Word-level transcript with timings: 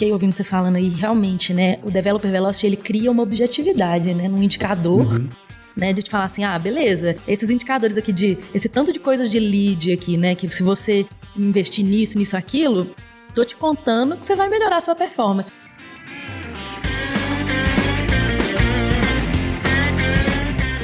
fiquei 0.00 0.12
ouvindo 0.14 0.32
você 0.32 0.42
falando 0.42 0.76
aí, 0.76 0.88
realmente, 0.88 1.52
né? 1.52 1.78
O 1.82 1.90
Developer 1.90 2.30
Velocity, 2.30 2.66
ele 2.66 2.76
cria 2.76 3.10
uma 3.10 3.22
objetividade, 3.22 4.14
né? 4.14 4.28
Num 4.28 4.42
indicador. 4.42 5.06
Uhum. 5.06 5.28
Né, 5.76 5.92
de 5.92 6.02
te 6.02 6.10
falar 6.10 6.24
assim, 6.24 6.42
ah, 6.42 6.58
beleza, 6.58 7.16
esses 7.28 7.48
indicadores 7.48 7.96
aqui 7.96 8.12
de, 8.12 8.36
esse 8.52 8.68
tanto 8.68 8.92
de 8.92 8.98
coisas 8.98 9.30
de 9.30 9.38
lead 9.38 9.92
aqui, 9.92 10.16
né, 10.16 10.34
que 10.34 10.50
se 10.50 10.64
você 10.64 11.06
investir 11.34 11.84
nisso, 11.84 12.18
nisso, 12.18 12.36
aquilo, 12.36 12.92
tô 13.34 13.44
te 13.44 13.54
contando 13.54 14.16
que 14.16 14.26
você 14.26 14.34
vai 14.34 14.48
melhorar 14.48 14.78
a 14.78 14.80
sua 14.80 14.96
performance. 14.96 15.50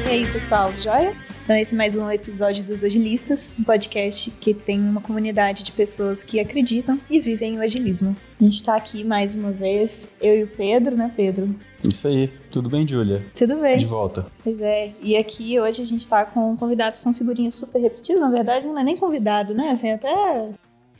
E 0.06 0.08
aí, 0.08 0.26
pessoal, 0.32 0.72
joia? 0.80 1.14
Então, 1.46 1.54
esse 1.54 1.76
é 1.76 1.78
mais 1.78 1.94
um 1.94 2.10
episódio 2.10 2.64
dos 2.64 2.82
Agilistas, 2.82 3.54
um 3.56 3.62
podcast 3.62 4.32
que 4.32 4.52
tem 4.52 4.80
uma 4.80 5.00
comunidade 5.00 5.62
de 5.62 5.70
pessoas 5.70 6.24
que 6.24 6.40
acreditam 6.40 7.00
e 7.08 7.20
vivem 7.20 7.56
o 7.56 7.62
agilismo. 7.62 8.16
A 8.40 8.42
gente 8.42 8.56
está 8.56 8.74
aqui 8.74 9.04
mais 9.04 9.36
uma 9.36 9.52
vez, 9.52 10.10
eu 10.20 10.40
e 10.40 10.42
o 10.42 10.48
Pedro, 10.48 10.96
né, 10.96 11.08
Pedro? 11.16 11.54
Isso 11.84 12.08
aí. 12.08 12.32
Tudo 12.50 12.68
bem, 12.68 12.84
Júlia? 12.84 13.24
Tudo 13.36 13.60
bem. 13.60 13.78
De 13.78 13.86
volta. 13.86 14.26
Pois 14.42 14.60
é. 14.60 14.92
E 15.00 15.16
aqui 15.16 15.60
hoje 15.60 15.82
a 15.82 15.86
gente 15.86 16.00
está 16.00 16.24
com 16.24 16.56
convidados 16.56 16.98
que 16.98 17.04
são 17.04 17.14
figurinhas 17.14 17.54
super 17.54 17.80
repetidas. 17.80 18.20
Na 18.20 18.28
verdade, 18.28 18.66
não 18.66 18.76
é 18.76 18.82
nem 18.82 18.96
convidado, 18.96 19.54
né? 19.54 19.70
Assim, 19.70 19.92
até. 19.92 20.50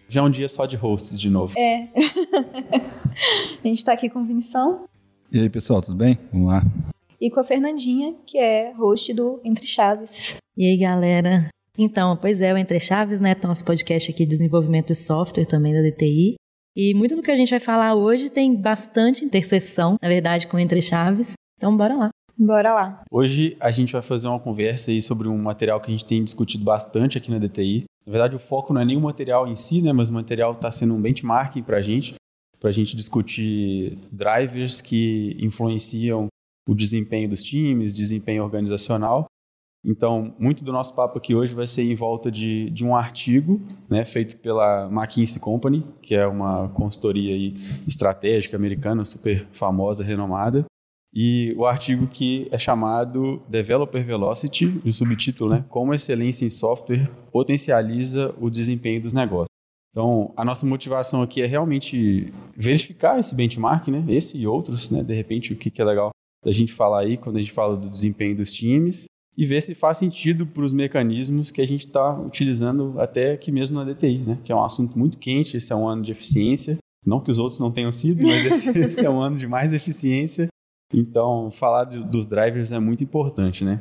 Já 0.07 0.21
é 0.21 0.25
um 0.25 0.31
dia 0.31 0.49
só 0.49 0.65
de 0.65 0.77
hosts 0.77 1.19
de 1.19 1.29
novo. 1.29 1.59
É. 1.59 1.89
a 3.65 3.67
gente 3.67 3.79
está 3.79 3.95
aqui 3.95 4.09
com 4.09 4.21
o 4.21 4.25
Vinição. 4.25 4.85
E 5.33 5.41
aí, 5.41 5.51
pessoal, 5.51 5.83
tudo 5.83 5.97
bem? 5.97 6.17
Vamos 6.33 6.47
lá 6.47 6.63
e 7.21 7.31
com 7.31 7.41
a 7.41 7.45
Fernandinha, 7.45 8.15
que 8.27 8.39
é 8.39 8.73
host 8.73 9.13
do 9.15 9.41
Entre 9.45 9.67
Chaves. 9.67 10.37
E 10.57 10.71
aí, 10.71 10.77
galera? 10.79 11.49
Então, 11.79 12.17
pois 12.17 12.41
é, 12.41 12.53
o 12.53 12.57
Entre 12.57 12.81
Chaves, 12.81 13.21
né? 13.21 13.35
Nosso 13.43 13.65
podcast 13.65 14.11
aqui 14.11 14.25
de 14.25 14.31
desenvolvimento 14.31 14.89
de 14.89 14.95
software 14.95 15.47
também 15.47 15.75
da 15.75 15.83
DTI. 15.83 16.37
E 16.75 16.95
muito 16.95 17.17
do 17.17 17.23
que 17.23 17.31
a 17.31 17.37
gente 17.37 17.51
vai 17.51 17.61
falar 17.61 17.95
hoje 17.95 18.31
tem 18.31 18.55
bastante 18.55 19.25
interseção, 19.25 19.97
na 20.01 20.09
verdade, 20.09 20.47
com 20.47 20.59
Entre 20.59 20.81
Chaves. 20.81 21.33
Então, 21.57 21.77
bora 21.77 21.97
lá. 21.97 22.11
Bora 22.39 22.75
lá. 22.75 23.03
Hoje 23.11 23.57
a 23.59 23.71
gente 23.71 23.93
vai 23.95 24.03
fazer 24.03 24.29
uma 24.29 24.39
conversa 24.39 24.91
aí 24.91 25.01
sobre 25.01 25.27
um 25.27 25.39
material 25.39 25.81
que 25.81 25.89
a 25.89 25.91
gente 25.91 26.05
tem 26.05 26.23
discutido 26.23 26.65
bastante 26.65 27.17
aqui 27.17 27.31
na 27.31 27.39
DTI. 27.39 27.85
Na 28.07 28.13
verdade, 28.13 28.37
o 28.37 28.39
foco 28.39 28.75
não 28.75 28.81
é 28.83 28.85
nem 28.85 28.97
o 28.97 29.01
material 29.01 29.49
em 29.49 29.55
si, 29.55 29.81
né? 29.81 29.93
Mas 29.93 30.11
o 30.11 30.15
material 30.15 30.53
está 30.53 30.71
sendo 30.71 30.95
um 30.95 31.01
benchmarking 31.01 31.63
para 31.63 31.79
a 31.79 31.83
gente, 31.83 32.15
para 32.61 32.69
a 32.69 32.73
gente 32.73 32.95
discutir 32.95 33.99
drivers 34.13 34.83
que 34.83 35.35
influenciam 35.41 36.29
o 36.69 36.75
desempenho 36.75 37.29
dos 37.29 37.43
times, 37.43 37.95
desempenho 37.95 38.43
organizacional. 38.43 39.27
Então, 39.85 40.35
muito 40.37 40.65
do 40.65 40.73
nosso 40.73 40.97
papo 40.97 41.17
aqui 41.17 41.33
hoje 41.33 41.55
vai 41.55 41.67
ser 41.67 41.83
em 41.83 41.95
volta 41.95 42.29
de, 42.29 42.69
de 42.71 42.85
um 42.85 42.97
artigo 42.97 43.61
né, 43.89 44.05
feito 44.05 44.37
pela 44.39 44.89
McKinsey 44.91 45.41
Company, 45.41 45.87
que 46.03 46.15
é 46.15 46.27
uma 46.27 46.69
consultoria 46.71 47.55
estratégica 47.87 48.57
americana 48.57 49.05
super 49.05 49.47
famosa, 49.53 50.03
renomada. 50.03 50.65
E 51.15 51.55
o 51.57 51.65
artigo 51.65 52.07
que 52.09 52.49
é 52.51 52.59
chamado 52.59 53.41
Developer 53.49 54.05
Velocity, 54.05 54.83
o 54.85 54.93
subtítulo, 54.93 55.51
né? 55.51 55.65
Como 55.69 55.95
excelência 55.95 56.45
em 56.45 56.51
software 56.51 57.09
potencializa 57.33 58.35
o 58.39 58.51
desempenho 58.51 59.01
dos 59.01 59.15
negócios. 59.15 59.49
Então, 59.93 60.35
a 60.37 60.45
nossa 60.45 60.67
motivação 60.67 61.23
aqui 61.23 61.41
é 61.41 61.47
realmente 61.47 62.35
verificar 62.55 63.19
esse 63.19 63.35
benchmark, 63.35 63.89
né? 63.89 64.05
Esse 64.09 64.37
e 64.37 64.47
outros, 64.47 64.91
né? 64.91 65.03
De 65.03 65.15
repente, 65.15 65.55
o 65.55 65.57
que, 65.57 65.71
que 65.71 65.81
é 65.81 65.85
legal 65.85 66.11
da 66.47 66.53
gente 66.53 66.73
falar 66.73 67.01
aí 67.01 67.17
quando 67.17 67.39
a 67.39 67.41
gente 67.41 67.51
fala 67.51 67.77
do 67.77 67.91
desempenho 67.91 68.37
dos 68.37 68.53
times 68.53 69.07
e 69.37 69.45
ver 69.45 69.61
se 69.61 69.75
faz 69.75 69.99
sentido 69.99 70.47
para 70.47 70.63
os 70.63 70.73
mecanismos 70.73 71.51
que 71.51 71.61
a 71.61 71.67
gente 71.67 71.81
está 71.81 72.17
utilizando 72.21 72.95
até 73.01 73.33
aqui 73.33 73.51
mesmo 73.51 73.77
na 73.77 73.93
DTI, 73.93 74.19
né? 74.19 74.39
Que 74.45 74.53
é 74.53 74.55
um 74.55 74.63
assunto 74.63 74.97
muito 74.97 75.19
quente, 75.19 75.57
esse 75.57 75.73
é 75.73 75.77
um 75.77 75.89
ano 75.89 76.03
de 76.03 76.13
eficiência. 76.13 76.79
Não 77.05 77.21
que 77.21 77.33
os 77.33 77.39
outros 77.41 77.59
não 77.59 77.73
tenham 77.73 77.91
sido, 77.91 78.25
mas 78.25 78.47
esse, 78.47 78.79
esse 78.79 79.05
é 79.05 79.11
um 79.11 79.21
ano 79.21 79.37
de 79.37 79.49
mais 79.49 79.73
eficiência. 79.73 80.47
Então, 80.95 81.51
falar 81.51 81.85
de, 81.85 82.07
dos 82.07 82.29
drivers 82.29 82.71
é 82.71 82.79
muito 82.79 83.03
importante, 83.03 83.65
né? 83.65 83.81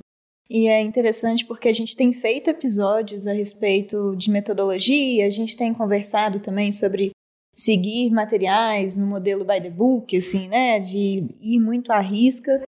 E 0.50 0.68
é 0.68 0.82
interessante 0.82 1.46
porque 1.46 1.70
a 1.70 1.74
gente 1.74 1.96
tem 1.96 2.12
feito 2.12 2.50
episódios 2.50 3.28
a 3.28 3.32
respeito 3.32 4.16
de 4.16 4.32
metodologia, 4.32 5.26
a 5.26 5.30
gente 5.30 5.56
tem 5.56 5.72
conversado 5.72 6.40
também 6.40 6.72
sobre 6.72 7.12
seguir 7.56 8.12
materiais 8.12 8.98
no 8.98 9.08
modelo 9.08 9.46
by 9.46 9.62
the 9.62 9.70
book, 9.70 10.16
assim, 10.16 10.48
né? 10.48 10.80
De 10.80 11.26
ir 11.42 11.60
muito 11.60 11.92
à 11.92 12.00
risca. 12.00 12.62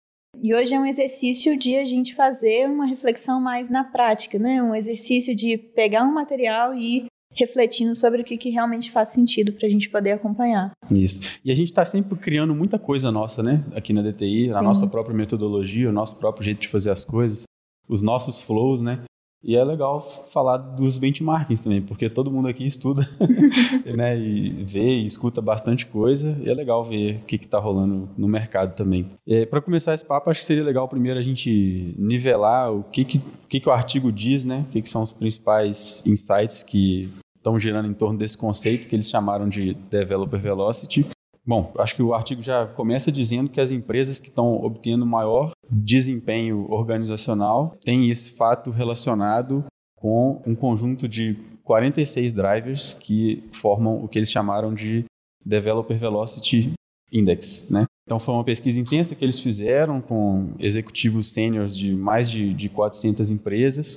E 0.42 0.54
hoje 0.54 0.74
é 0.74 0.78
um 0.78 0.86
exercício 0.86 1.58
de 1.58 1.76
a 1.76 1.84
gente 1.84 2.14
fazer 2.14 2.68
uma 2.68 2.86
reflexão 2.86 3.40
mais 3.40 3.70
na 3.70 3.82
prática, 3.82 4.38
né? 4.38 4.62
Um 4.62 4.74
exercício 4.74 5.34
de 5.34 5.56
pegar 5.56 6.04
um 6.04 6.12
material 6.12 6.74
e 6.74 6.98
ir 6.98 7.06
refletindo 7.32 7.94
sobre 7.94 8.22
o 8.22 8.24
que, 8.24 8.36
que 8.36 8.48
realmente 8.48 8.90
faz 8.90 9.10
sentido 9.10 9.52
para 9.52 9.66
a 9.66 9.70
gente 9.70 9.90
poder 9.90 10.12
acompanhar. 10.12 10.70
Isso. 10.90 11.20
E 11.44 11.52
a 11.52 11.54
gente 11.54 11.68
está 11.68 11.84
sempre 11.84 12.18
criando 12.18 12.54
muita 12.54 12.78
coisa 12.78 13.10
nossa, 13.10 13.42
né? 13.42 13.64
Aqui 13.74 13.92
na 13.92 14.02
DTI, 14.02 14.50
a 14.52 14.58
Sim. 14.58 14.64
nossa 14.64 14.86
própria 14.86 15.14
metodologia, 15.14 15.90
o 15.90 15.92
nosso 15.92 16.18
próprio 16.18 16.44
jeito 16.44 16.60
de 16.60 16.68
fazer 16.68 16.90
as 16.90 17.04
coisas, 17.04 17.44
os 17.88 18.02
nossos 18.02 18.40
flows, 18.40 18.82
né? 18.82 19.02
E 19.46 19.54
é 19.54 19.62
legal 19.62 20.00
falar 20.28 20.56
dos 20.56 20.98
benchmarkings 20.98 21.62
também, 21.62 21.80
porque 21.80 22.10
todo 22.10 22.32
mundo 22.32 22.48
aqui 22.48 22.66
estuda, 22.66 23.08
né, 23.96 24.18
e 24.18 24.50
vê 24.64 24.96
e 24.96 25.06
escuta 25.06 25.40
bastante 25.40 25.86
coisa, 25.86 26.36
e 26.42 26.50
é 26.50 26.52
legal 26.54 26.82
ver 26.82 27.18
o 27.18 27.20
que 27.20 27.36
está 27.36 27.60
rolando 27.60 28.08
no 28.18 28.26
mercado 28.26 28.74
também. 28.74 29.08
Para 29.48 29.60
começar 29.60 29.94
esse 29.94 30.04
papo, 30.04 30.28
acho 30.30 30.40
que 30.40 30.46
seria 30.46 30.64
legal 30.64 30.88
primeiro 30.88 31.16
a 31.16 31.22
gente 31.22 31.94
nivelar 31.96 32.72
o 32.72 32.82
que, 32.82 33.04
que, 33.04 33.18
o, 33.18 33.46
que 33.48 33.60
que 33.60 33.68
o 33.68 33.72
artigo 33.72 34.10
diz, 34.10 34.44
né, 34.44 34.64
o 34.68 34.72
que, 34.72 34.82
que 34.82 34.88
são 34.88 35.04
os 35.04 35.12
principais 35.12 36.02
insights 36.04 36.64
que 36.64 37.08
estão 37.36 37.56
gerando 37.56 37.88
em 37.88 37.94
torno 37.94 38.18
desse 38.18 38.36
conceito 38.36 38.88
que 38.88 38.96
eles 38.96 39.08
chamaram 39.08 39.48
de 39.48 39.74
Developer 39.74 40.40
Velocity. 40.40 41.06
Bom, 41.46 41.72
acho 41.78 41.94
que 41.94 42.02
o 42.02 42.12
artigo 42.12 42.42
já 42.42 42.66
começa 42.66 43.12
dizendo 43.12 43.48
que 43.48 43.60
as 43.60 43.70
empresas 43.70 44.18
que 44.18 44.28
estão 44.28 44.56
obtendo 44.64 45.06
maior 45.06 45.52
desempenho 45.70 46.66
organizacional 46.68 47.76
têm 47.84 48.10
esse 48.10 48.32
fato 48.32 48.70
relacionado 48.70 49.64
com 49.96 50.42
um 50.44 50.56
conjunto 50.56 51.08
de 51.08 51.34
46 51.62 52.34
drivers 52.34 52.94
que 52.94 53.48
formam 53.52 54.02
o 54.02 54.08
que 54.08 54.18
eles 54.18 54.30
chamaram 54.30 54.74
de 54.74 55.04
Developer 55.44 55.96
Velocity 55.96 56.72
Index, 57.12 57.70
né? 57.70 57.84
Então 58.04 58.18
foi 58.18 58.34
uma 58.34 58.44
pesquisa 58.44 58.78
intensa 58.78 59.14
que 59.14 59.24
eles 59.24 59.38
fizeram 59.38 60.00
com 60.00 60.52
executivos 60.58 61.32
sêniores 61.32 61.76
de 61.76 61.92
mais 61.92 62.30
de, 62.30 62.52
de 62.52 62.68
400 62.68 63.30
empresas. 63.30 63.96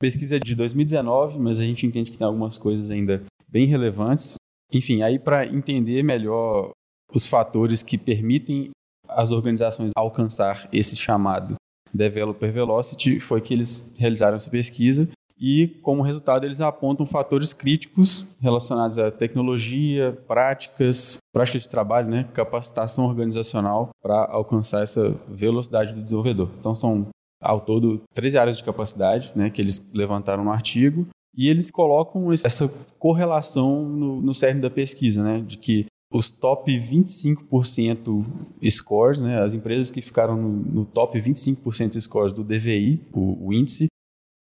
Pesquisa 0.00 0.38
de 0.38 0.54
2019, 0.54 1.38
mas 1.38 1.58
a 1.58 1.64
gente 1.64 1.86
entende 1.86 2.10
que 2.10 2.18
tem 2.18 2.26
algumas 2.26 2.56
coisas 2.56 2.90
ainda 2.90 3.22
bem 3.48 3.66
relevantes. 3.66 4.36
Enfim, 4.72 5.02
aí 5.02 5.18
para 5.18 5.46
entender 5.46 6.02
melhor 6.02 6.72
os 7.12 7.26
fatores 7.26 7.82
que 7.82 7.96
permitem 7.96 8.70
as 9.08 9.30
organizações 9.30 9.92
alcançar 9.96 10.68
esse 10.72 10.96
chamado 10.96 11.54
Developer 11.92 12.52
Velocity 12.52 13.18
foi 13.20 13.40
que 13.40 13.54
eles 13.54 13.92
realizaram 13.96 14.36
essa 14.36 14.50
pesquisa 14.50 15.08
e, 15.40 15.68
como 15.82 16.02
resultado, 16.02 16.44
eles 16.44 16.60
apontam 16.60 17.06
fatores 17.06 17.52
críticos 17.52 18.28
relacionados 18.40 18.98
à 18.98 19.10
tecnologia, 19.10 20.18
práticas, 20.26 21.18
práticas 21.32 21.62
de 21.62 21.68
trabalho, 21.68 22.08
né, 22.08 22.28
capacitação 22.34 23.06
organizacional 23.06 23.90
para 24.02 24.24
alcançar 24.24 24.82
essa 24.82 25.10
velocidade 25.28 25.92
do 25.92 26.02
desenvolvedor. 26.02 26.50
Então, 26.58 26.74
são 26.74 27.06
ao 27.40 27.60
todo 27.60 28.02
13 28.14 28.36
áreas 28.36 28.56
de 28.56 28.64
capacidade 28.64 29.30
né, 29.34 29.48
que 29.48 29.62
eles 29.62 29.92
levantaram 29.94 30.42
no 30.42 30.50
artigo 30.50 31.06
e 31.36 31.48
eles 31.48 31.70
colocam 31.70 32.32
essa 32.32 32.68
correlação 32.98 33.84
no, 33.88 34.20
no 34.20 34.34
cerne 34.34 34.60
da 34.60 34.68
pesquisa, 34.68 35.22
né, 35.22 35.40
de 35.40 35.56
que 35.56 35.86
os 36.12 36.30
top 36.30 36.72
25% 36.72 38.24
scores, 38.70 39.22
né, 39.22 39.42
as 39.42 39.52
empresas 39.52 39.90
que 39.90 40.00
ficaram 40.00 40.36
no, 40.36 40.48
no 40.48 40.84
top 40.84 41.20
25% 41.20 42.00
scores 42.00 42.32
do 42.32 42.42
DVI, 42.42 43.00
o, 43.12 43.48
o, 43.48 43.52
índice, 43.52 43.86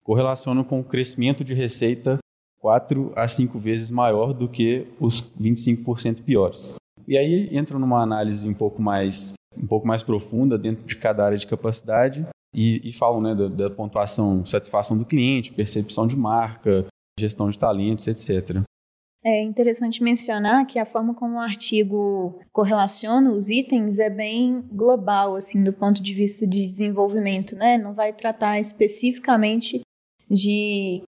correlacionam 0.03 0.65
com 0.65 0.81
o 0.81 0.85
crescimento 0.85 1.45
de 1.45 1.55
receita 1.55 2.19
4 2.59 3.13
a 3.15 3.27
5 3.27 3.59
vezes 3.59 3.91
maior 3.91 4.33
do 4.33 4.49
que 4.49 4.87
os 5.01 5.33
25% 5.41 6.23
piores. 6.23 6.77
E 7.07 7.17
aí 7.17 7.49
entra 7.57 7.79
numa 7.79 8.03
análise 8.03 8.49
um 8.49 8.55
pouco 8.55 8.81
mais, 8.81 9.35
um 9.57 9.67
pouco 9.67 9.87
mais 9.87 10.03
profunda 10.03 10.59
dentro 10.59 10.85
de 10.85 10.97
cada 10.97 11.25
área 11.25 11.39
de 11.39 11.47
capacidade 11.47 12.27
e, 12.55 12.89
e 12.89 12.93
falam 12.93 13.21
né, 13.21 13.35
da, 13.35 13.49
da 13.49 13.71
pontuação, 13.71 14.45
satisfação 14.47 14.97
do 14.97 15.05
cliente, 15.05 15.53
percepção 15.53 16.07
de 16.07 16.17
marca, 16.17 16.87
gestão 17.19 17.51
de 17.51 17.59
talentos, 17.59 18.07
etc. 18.07 18.63
É 19.25 19.41
interessante 19.41 20.03
mencionar 20.03 20.67
que 20.67 20.81
a 20.81 20.85
forma 20.85 21.15
como 21.15 21.37
o 21.37 21.41
artigo 21.41 22.41
correlaciona 22.51 23.31
os 23.31 23.51
itens 23.51 24.01
é 24.01 24.11
bem 24.11 24.61
global, 24.73 25.37
assim, 25.37 25.63
do 25.63 25.73
ponto 25.73 26.03
de 26.03 26.13
vista 26.13 26.45
de 26.45 26.67
desenvolvimento, 26.67 27.55
né? 27.55 27.79
Não 27.79 27.95
vai 27.95 28.13
tratar 28.13 28.59
especificamente 28.59 29.81
de 30.29 31.03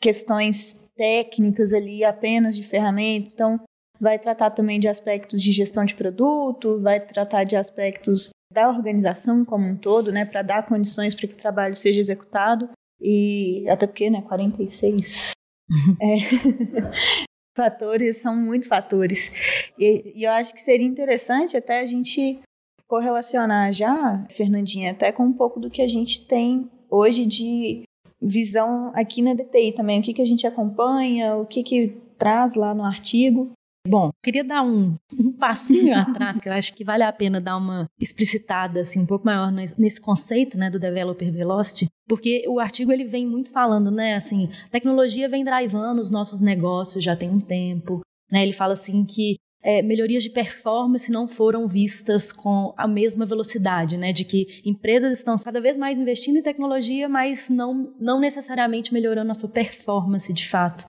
questões 0.00 0.74
técnicas 0.96 1.72
ali 1.72 2.04
apenas 2.04 2.54
de 2.54 2.62
ferramenta, 2.62 3.30
então 3.32 3.60
vai 4.00 4.20
tratar 4.20 4.50
também 4.50 4.78
de 4.78 4.86
aspectos 4.86 5.42
de 5.42 5.50
gestão 5.50 5.84
de 5.84 5.96
produto, 5.96 6.80
vai 6.80 7.00
tratar 7.00 7.42
de 7.42 7.56
aspectos 7.56 8.30
da 8.52 8.68
organização 8.68 9.44
como 9.44 9.66
um 9.66 9.76
todo, 9.76 10.12
né, 10.12 10.24
para 10.24 10.42
dar 10.42 10.66
condições 10.66 11.14
para 11.14 11.26
que 11.26 11.34
o 11.34 11.38
trabalho 11.38 11.74
seja 11.74 12.00
executado. 12.00 12.70
E 13.00 13.64
até 13.68 13.86
porque, 13.86 14.10
né, 14.10 14.22
46 14.22 15.32
é, 16.00 17.27
fatores, 17.58 18.18
são 18.18 18.36
muito 18.36 18.68
fatores. 18.68 19.30
E, 19.76 20.12
e 20.14 20.24
eu 20.24 20.30
acho 20.30 20.54
que 20.54 20.62
seria 20.62 20.86
interessante 20.86 21.56
até 21.56 21.80
a 21.80 21.86
gente 21.86 22.38
correlacionar 22.86 23.72
já, 23.72 24.26
Fernandinha, 24.30 24.92
até 24.92 25.12
com 25.12 25.24
um 25.24 25.32
pouco 25.32 25.60
do 25.60 25.68
que 25.68 25.82
a 25.82 25.88
gente 25.88 26.26
tem 26.26 26.70
hoje 26.88 27.26
de 27.26 27.82
visão 28.22 28.92
aqui 28.94 29.20
na 29.20 29.34
DTI 29.34 29.72
também. 29.72 30.00
O 30.00 30.02
que, 30.02 30.14
que 30.14 30.22
a 30.22 30.26
gente 30.26 30.46
acompanha, 30.46 31.36
o 31.36 31.44
que, 31.44 31.62
que 31.62 31.96
traz 32.16 32.54
lá 32.54 32.74
no 32.74 32.84
artigo. 32.84 33.50
Bom, 33.88 34.10
queria 34.22 34.44
dar 34.44 34.62
um, 34.62 34.94
um 35.18 35.32
passinho 35.32 35.96
atrás, 35.98 36.38
que 36.38 36.48
eu 36.48 36.52
acho 36.52 36.74
que 36.74 36.84
vale 36.84 37.02
a 37.02 37.12
pena 37.12 37.40
dar 37.40 37.56
uma 37.56 37.88
explicitada 38.00 38.80
assim, 38.80 39.00
um 39.00 39.06
pouco 39.06 39.24
maior 39.24 39.50
nesse 39.50 40.00
conceito 40.00 40.56
né, 40.58 40.70
do 40.70 40.78
Developer 40.78 41.32
Velocity, 41.32 41.86
porque 42.06 42.44
o 42.48 42.60
artigo 42.60 42.92
ele 42.92 43.04
vem 43.04 43.26
muito 43.26 43.50
falando, 43.50 43.90
né, 43.90 44.14
assim, 44.14 44.48
tecnologia 44.70 45.28
vem 45.28 45.44
drivando 45.44 46.00
os 46.00 46.10
nossos 46.10 46.40
negócios 46.40 47.02
já 47.02 47.16
tem 47.16 47.30
um 47.30 47.40
tempo, 47.40 48.00
né, 48.30 48.42
ele 48.42 48.52
fala 48.52 48.74
assim 48.74 49.04
que 49.04 49.36
é, 49.62 49.82
melhorias 49.82 50.22
de 50.22 50.30
performance 50.30 51.10
não 51.10 51.26
foram 51.26 51.66
vistas 51.66 52.30
com 52.30 52.72
a 52.76 52.86
mesma 52.86 53.26
velocidade, 53.26 53.96
né? 53.96 54.12
De 54.12 54.24
que 54.24 54.62
empresas 54.64 55.18
estão 55.18 55.34
cada 55.36 55.60
vez 55.60 55.76
mais 55.76 55.98
investindo 55.98 56.36
em 56.36 56.42
tecnologia, 56.42 57.08
mas 57.08 57.48
não, 57.48 57.92
não 57.98 58.20
necessariamente 58.20 58.92
melhorando 58.92 59.32
a 59.32 59.34
sua 59.34 59.48
performance 59.48 60.32
de 60.32 60.48
fato. 60.48 60.84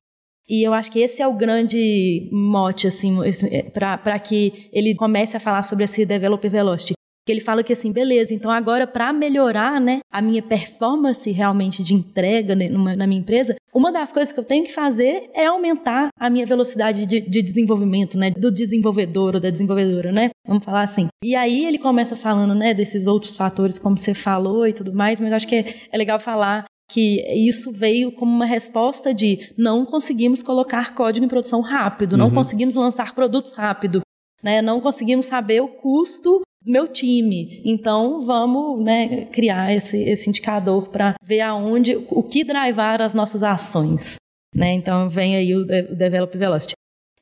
E 0.49 0.65
eu 0.65 0.73
acho 0.73 0.91
que 0.91 0.99
esse 0.99 1.21
é 1.21 1.27
o 1.27 1.33
grande 1.33 2.27
mote, 2.31 2.87
assim, 2.87 3.17
é, 3.51 3.63
para 3.63 4.17
que 4.19 4.67
ele 4.73 4.95
comece 4.95 5.37
a 5.37 5.39
falar 5.39 5.61
sobre 5.61 5.83
esse 5.83 6.05
developer 6.05 6.49
velocity. 6.49 6.93
Que 7.25 7.33
ele 7.33 7.41
fala 7.41 7.63
que 7.63 7.73
assim, 7.73 7.91
beleza, 7.91 8.33
então 8.33 8.49
agora 8.49 8.87
para 8.87 9.13
melhorar 9.13 9.79
né, 9.79 9.99
a 10.11 10.19
minha 10.19 10.41
performance 10.41 11.29
realmente 11.29 11.83
de 11.83 11.93
entrega 11.93 12.55
né, 12.55 12.67
na 12.69 13.05
minha 13.05 13.21
empresa, 13.21 13.55
uma 13.71 13.91
das 13.91 14.11
coisas 14.11 14.33
que 14.33 14.39
eu 14.39 14.43
tenho 14.43 14.65
que 14.65 14.73
fazer 14.73 15.29
é 15.35 15.45
aumentar 15.45 16.09
a 16.19 16.29
minha 16.29 16.47
velocidade 16.47 17.05
de, 17.05 17.21
de 17.21 17.43
desenvolvimento, 17.43 18.17
né, 18.17 18.31
do 18.31 18.51
desenvolvedor 18.51 19.35
ou 19.35 19.39
da 19.39 19.51
desenvolvedora, 19.51 20.11
né? 20.11 20.31
Vamos 20.47 20.65
falar 20.65 20.81
assim. 20.81 21.07
E 21.23 21.35
aí 21.35 21.65
ele 21.65 21.77
começa 21.77 22.15
falando, 22.15 22.55
né, 22.55 22.73
desses 22.73 23.05
outros 23.05 23.35
fatores, 23.35 23.77
como 23.77 23.95
você 23.95 24.15
falou 24.15 24.65
e 24.65 24.73
tudo 24.73 24.91
mais, 24.91 25.19
mas 25.19 25.29
eu 25.29 25.35
acho 25.35 25.47
que 25.47 25.55
é, 25.55 25.75
é 25.91 25.97
legal 25.97 26.19
falar 26.19 26.65
que 26.89 27.21
isso 27.47 27.71
veio 27.71 28.11
como 28.11 28.31
uma 28.31 28.45
resposta 28.45 29.13
de 29.13 29.53
não 29.55 29.85
conseguimos 29.85 30.41
colocar 30.41 30.95
código 30.95 31.25
em 31.25 31.29
produção 31.29 31.61
rápido, 31.61 32.17
não 32.17 32.27
uhum. 32.27 32.33
conseguimos 32.33 32.75
lançar 32.75 33.13
produtos 33.13 33.53
rápido, 33.53 34.01
né? 34.43 34.61
não 34.61 34.81
conseguimos 34.81 35.27
saber 35.27 35.61
o 35.61 35.67
custo 35.67 36.41
do 36.61 36.71
meu 36.71 36.87
time. 36.87 37.61
Então 37.63 38.21
vamos 38.21 38.83
né, 38.83 39.25
criar 39.25 39.71
esse, 39.73 39.97
esse 40.01 40.27
indicador 40.29 40.89
para 40.89 41.13
ver 41.23 41.41
aonde, 41.41 41.95
o 41.95 42.23
que 42.23 42.43
drivar 42.43 43.01
as 43.01 43.13
nossas 43.13 43.43
ações. 43.43 44.15
Né? 44.53 44.73
Então 44.73 45.07
vem 45.07 45.35
aí 45.35 45.55
o, 45.55 45.61
o 45.61 45.95
Developer 45.95 46.39
Velocity. 46.39 46.73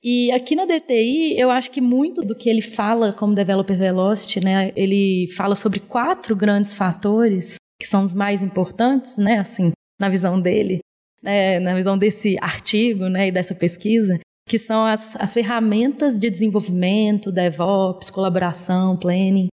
E 0.02 0.32
aqui 0.32 0.56
na 0.56 0.66
DTI, 0.66 1.38
eu 1.38 1.52
acho 1.52 1.70
que 1.70 1.82
muito 1.82 2.22
do 2.22 2.36
que 2.36 2.50
ele 2.50 2.62
fala 2.62 3.12
como 3.12 3.36
Developer 3.36 3.78
Velocity, 3.78 4.40
né, 4.40 4.72
ele 4.76 5.28
fala 5.36 5.56
sobre 5.56 5.82
quatro 5.82 6.36
grandes 6.36 6.72
fatores 6.74 7.58
que 7.80 7.88
são 7.88 8.06
os 8.06 8.14
mais 8.14 8.42
importantes, 8.44 9.18
né, 9.18 9.40
assim, 9.40 9.72
na 10.00 10.10
visão 10.10 10.40
dele, 10.40 10.80
né, 11.22 11.60
na 11.60 11.76
visão 11.76 11.98
desse 11.98 12.38
artigo, 12.42 13.08
né, 13.08 13.28
e 13.28 13.32
dessa 13.32 13.56
pesquisa, 13.56 14.20
que 14.48 14.58
são 14.58 14.86
as, 14.86 15.16
as 15.18 15.34
ferramentas 15.34 16.18
de 16.18 16.30
desenvolvimento, 16.30 17.32
DevOps, 17.32 18.10
colaboração, 18.10 18.98
planning, 18.98 19.48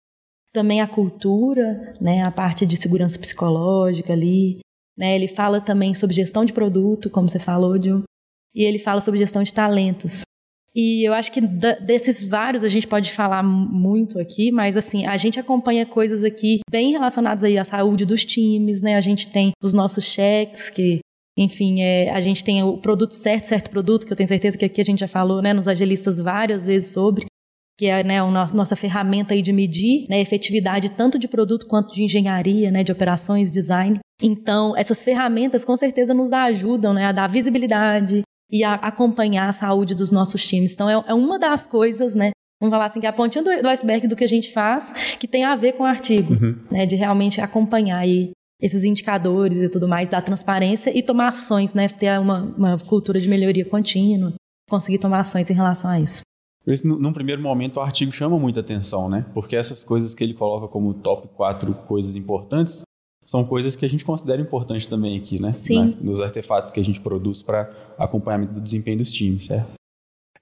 também 0.53 0.81
a 0.81 0.87
cultura, 0.87 1.94
né, 2.00 2.23
a 2.23 2.31
parte 2.31 2.65
de 2.65 2.76
segurança 2.76 3.19
psicológica 3.19 4.12
ali, 4.12 4.61
né, 4.97 5.15
ele 5.17 5.29
fala 5.29 5.61
também 5.61 5.94
sobre 5.94 6.15
gestão 6.15 6.44
de 6.44 6.53
produto, 6.53 7.11
como 7.11 7.29
você 7.29 7.41
falou, 7.41 7.76
e 8.55 8.62
ele 8.62 8.79
fala 8.79 9.00
sobre 9.00 9.19
gestão 9.19 9.43
de 9.43 9.53
talentos. 9.53 10.23
E 10.75 11.06
eu 11.06 11.15
acho 11.15 11.31
que 11.31 11.41
desses 11.41 12.25
vários 12.25 12.65
a 12.65 12.69
gente 12.69 12.87
pode 12.87 13.12
falar 13.12 13.44
muito 13.44 14.19
aqui, 14.19 14.50
mas 14.50 14.76
assim, 14.76 15.06
a 15.06 15.17
gente 15.17 15.38
acompanha 15.38 15.87
coisas 15.87 16.25
aqui 16.25 16.61
bem 16.69 16.91
relacionadas 16.91 17.44
aí 17.44 17.56
à 17.56 17.65
saúde 17.65 18.05
dos 18.05 18.25
times, 18.25 18.82
né? 18.82 18.97
A 18.97 19.00
gente 19.00 19.31
tem 19.31 19.53
os 19.62 19.73
nossos 19.73 20.05
cheques 20.05 20.69
que 20.69 20.99
enfim, 21.37 21.82
é, 21.82 22.11
a 22.11 22.21
gente 22.21 22.44
tem 22.44 22.62
o 22.62 22.79
produto 22.79 23.12
certo, 23.12 23.44
certo 23.44 23.71
produto, 23.71 24.06
que 24.06 24.12
eu 24.12 24.17
tenho 24.17 24.29
certeza 24.29 24.56
que 24.56 24.65
aqui 24.65 24.81
a 24.81 24.85
gente 24.85 25.00
já 25.00 25.09
falou, 25.09 25.43
né, 25.43 25.53
nos 25.53 25.67
agilistas 25.67 26.19
várias 26.19 26.65
vezes 26.65 26.93
sobre, 26.93 27.26
que 27.76 27.87
é 27.87 28.05
né, 28.05 28.21
a 28.21 28.47
nossa 28.55 28.76
ferramenta 28.76 29.35
aí 29.35 29.43
de 29.43 29.53
medir 29.53 30.06
né, 30.09 30.17
a 30.17 30.21
efetividade 30.21 30.91
tanto 30.91 31.19
de 31.19 31.26
produto 31.26 31.67
quanto 31.67 31.93
de 31.93 32.05
engenharia, 32.05 32.71
né, 32.71 32.85
de 32.85 32.93
operações, 32.93 33.50
design. 33.50 33.99
Então, 34.23 34.76
essas 34.76 35.03
ferramentas 35.03 35.65
com 35.65 35.76
certeza 35.76 36.15
nos 36.15 36.32
ajudam 36.32 36.94
né, 36.94 37.06
a 37.06 37.12
dar 37.12 37.26
visibilidade, 37.26 38.23
e 38.50 38.62
a 38.62 38.75
acompanhar 38.75 39.49
a 39.49 39.52
saúde 39.52 39.94
dos 39.94 40.11
nossos 40.11 40.46
times. 40.46 40.73
Então, 40.75 40.88
é, 40.88 41.05
é 41.08 41.14
uma 41.14 41.38
das 41.38 41.67
coisas, 41.67 42.14
né? 42.14 42.31
Vamos 42.61 42.73
falar 42.73 42.87
assim, 42.87 43.00
que 43.00 43.06
é 43.06 43.08
a 43.08 43.12
pontinha 43.12 43.43
do, 43.43 43.62
do 43.62 43.69
iceberg 43.69 44.06
do 44.06 44.17
que 44.17 44.25
a 44.25 44.29
gente 44.29 44.52
faz, 44.52 45.17
que 45.19 45.26
tem 45.26 45.44
a 45.44 45.56
ver 45.56 45.73
com 45.73 45.82
o 45.82 45.87
artigo, 45.87 46.35
uhum. 46.35 46.56
né? 46.70 46.87
De 46.87 46.96
realmente 46.96 47.41
acompanhar 47.41 47.99
aí 47.99 48.31
esses 48.61 48.85
indicadores 48.85 49.61
e 49.61 49.69
tudo 49.69 49.88
mais, 49.88 50.08
dar 50.08 50.23
transparência 50.23 50.96
e 50.96 51.02
tomar 51.02 51.29
ações, 51.29 51.75
né? 51.75 51.88
Ter 51.88 52.19
uma, 52.19 52.43
uma 52.56 52.79
cultura 52.79 53.20
de 53.20 53.29
melhoria 53.29 53.64
contínua, 53.64 54.32
conseguir 54.69 54.99
tomar 54.99 55.20
ações 55.20 55.50
em 55.50 55.55
relação 55.55 55.90
a 55.90 56.00
isso. 56.00 56.23
Esse, 56.67 56.87
num 56.87 57.12
primeiro 57.12 57.43
momento, 57.43 57.76
o 57.76 57.81
artigo 57.82 58.11
chama 58.11 58.38
muita 58.38 58.61
atenção, 58.61 59.08
né? 59.11 59.26
Porque 59.35 59.55
essas 59.55 59.85
coisas 59.85 60.14
que 60.14 60.25
ele 60.25 60.32
coloca 60.32 60.67
como 60.67 60.94
top 60.94 61.29
4 61.37 61.75
coisas 61.87 62.17
importantes 62.17 62.82
são 63.25 63.44
coisas 63.44 63.75
que 63.76 63.85
a 63.85 63.88
gente 63.88 64.05
considera 64.05 64.41
importante 64.41 64.88
também 64.88 65.17
aqui, 65.17 65.41
né? 65.41 65.53
Sim. 65.55 65.85
Né? 65.85 65.94
Nos 66.00 66.21
artefatos 66.21 66.71
que 66.71 66.81
a 66.81 66.85
gente 66.85 67.00
produz 67.00 67.43
para 67.43 67.71
acompanhamento 67.99 68.55
do 68.55 68.61
desempenho 68.61 68.99
dos 68.99 69.12
times, 69.12 69.47
certo? 69.47 69.73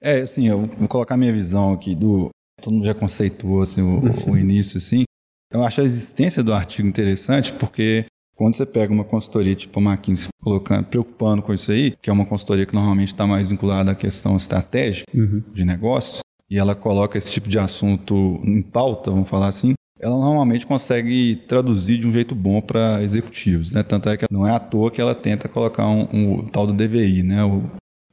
É, 0.01 0.21
assim, 0.21 0.47
eu 0.47 0.65
vou 0.65 0.87
colocar 0.87 1.15
minha 1.15 1.31
visão 1.31 1.71
aqui 1.73 1.95
do. 1.95 2.29
Todo 2.61 2.73
mundo 2.73 2.85
já 2.85 2.93
conceituou 2.93 3.61
assim, 3.61 3.81
o, 3.81 4.01
o 4.29 4.37
início, 4.37 4.77
assim. 4.77 5.03
Eu 5.51 5.63
acho 5.63 5.81
a 5.81 5.83
existência 5.83 6.43
do 6.43 6.53
artigo 6.53 6.87
interessante 6.87 7.53
porque 7.53 8.05
quando 8.35 8.55
você 8.55 8.65
pega 8.65 8.91
uma 8.91 9.03
consultoria 9.03 9.55
tipo 9.55 9.79
a 9.79 9.83
McKinsey 9.83 10.29
colocando, 10.41 10.85
preocupando 10.85 11.41
com 11.41 11.53
isso 11.53 11.71
aí, 11.71 11.95
que 12.01 12.09
é 12.09 12.13
uma 12.13 12.25
consultoria 12.25 12.65
que 12.65 12.73
normalmente 12.73 13.09
está 13.09 13.27
mais 13.27 13.47
vinculada 13.47 13.91
à 13.91 13.95
questão 13.95 14.35
estratégica 14.35 15.05
uhum. 15.13 15.43
de 15.53 15.63
negócios, 15.63 16.21
e 16.49 16.57
ela 16.57 16.75
coloca 16.75 17.17
esse 17.17 17.31
tipo 17.31 17.47
de 17.47 17.57
assunto 17.57 18.41
em 18.43 18.61
pauta, 18.61 19.11
vamos 19.11 19.29
falar 19.29 19.47
assim, 19.47 19.73
ela 20.03 20.17
normalmente 20.17 20.67
consegue 20.67 21.37
traduzir 21.47 21.97
de 21.97 22.07
um 22.07 22.11
jeito 22.11 22.35
bom 22.35 22.61
para 22.61 23.01
executivos, 23.01 23.71
né? 23.71 23.81
Tanto 23.83 24.09
é 24.09 24.17
que 24.17 24.25
não 24.29 24.45
é 24.45 24.51
à 24.51 24.59
toa 24.59 24.91
que 24.91 24.99
ela 24.99 25.15
tenta 25.15 25.47
colocar 25.47 25.87
um, 25.87 26.07
um, 26.11 26.39
um 26.39 26.47
tal 26.47 26.67
do 26.67 26.73
DVI, 26.73 27.23
né? 27.23 27.43
O 27.43 27.63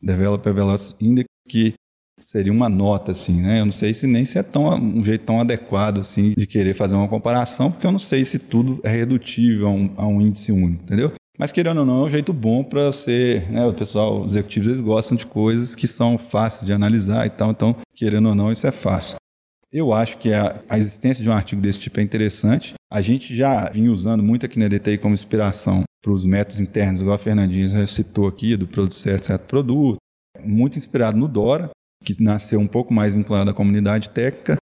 Developer 0.00 0.54
Velocity 0.54 1.04
Index, 1.04 1.28
que 1.48 1.74
seria 2.18 2.52
uma 2.52 2.68
nota, 2.68 3.10
assim, 3.12 3.42
né? 3.42 3.60
Eu 3.60 3.64
não 3.64 3.72
sei 3.72 3.92
se 3.92 4.06
nem 4.06 4.24
se 4.24 4.38
é 4.38 4.42
tão, 4.42 4.72
um 4.74 5.02
jeito 5.02 5.24
tão 5.24 5.40
adequado, 5.40 5.98
assim, 5.98 6.32
de 6.36 6.46
querer 6.46 6.74
fazer 6.74 6.94
uma 6.94 7.08
comparação, 7.08 7.72
porque 7.72 7.86
eu 7.86 7.92
não 7.92 7.98
sei 7.98 8.24
se 8.24 8.38
tudo 8.38 8.80
é 8.84 8.88
redutível 8.88 9.66
a 9.66 9.70
um, 9.70 9.90
a 9.96 10.06
um 10.06 10.20
índice 10.20 10.52
único, 10.52 10.84
entendeu? 10.84 11.12
Mas 11.36 11.50
querendo 11.50 11.78
ou 11.78 11.86
não, 11.86 12.02
é 12.02 12.04
um 12.04 12.08
jeito 12.08 12.32
bom 12.32 12.62
para 12.62 12.92
ser, 12.92 13.50
né? 13.50 13.66
O 13.66 13.72
pessoal, 13.72 14.20
os 14.20 14.32
executivos, 14.32 14.68
eles 14.68 14.80
gostam 14.80 15.16
de 15.16 15.26
coisas 15.26 15.74
que 15.74 15.88
são 15.88 16.18
fáceis 16.18 16.66
de 16.66 16.72
analisar 16.72 17.26
e 17.26 17.30
tal, 17.30 17.50
então, 17.50 17.74
querendo 17.96 18.28
ou 18.28 18.34
não, 18.34 18.52
isso 18.52 18.66
é 18.66 18.70
fácil. 18.70 19.16
Eu 19.72 19.92
acho 19.92 20.18
que 20.18 20.32
a, 20.32 20.62
existência 20.72 21.22
de 21.22 21.30
um 21.30 21.32
artigo 21.32 21.62
desse 21.62 21.78
tipo 21.78 22.00
é 22.00 22.02
interessante. 22.02 22.74
A 22.90 23.00
gente 23.00 23.34
já 23.34 23.70
vinha 23.70 23.92
usando 23.92 24.22
muito 24.22 24.44
aqui 24.44 24.58
na 24.58 24.66
DTI 24.66 24.98
como 24.98 25.14
inspiração 25.14 25.84
para 26.02 26.12
os 26.12 26.24
métodos 26.24 26.60
internos, 26.60 27.00
igual 27.00 27.14
a 27.14 27.18
Fernandinha 27.18 27.68
já 27.68 27.86
citou 27.86 28.26
aqui, 28.26 28.56
do 28.56 28.66
produto 28.66 28.96
certo, 28.96 29.26
certo 29.26 29.46
produto. 29.46 29.98
Muito 30.44 30.76
inspirado 30.76 31.16
no 31.16 31.28
Dora, 31.28 31.70
que 32.02 32.20
nasceu 32.20 32.58
um 32.58 32.66
pouco 32.66 32.92
mais 32.92 33.14
vinculado 33.14 33.50
à 33.50 33.54
comunidade 33.54 34.10
técnica. 34.10 34.56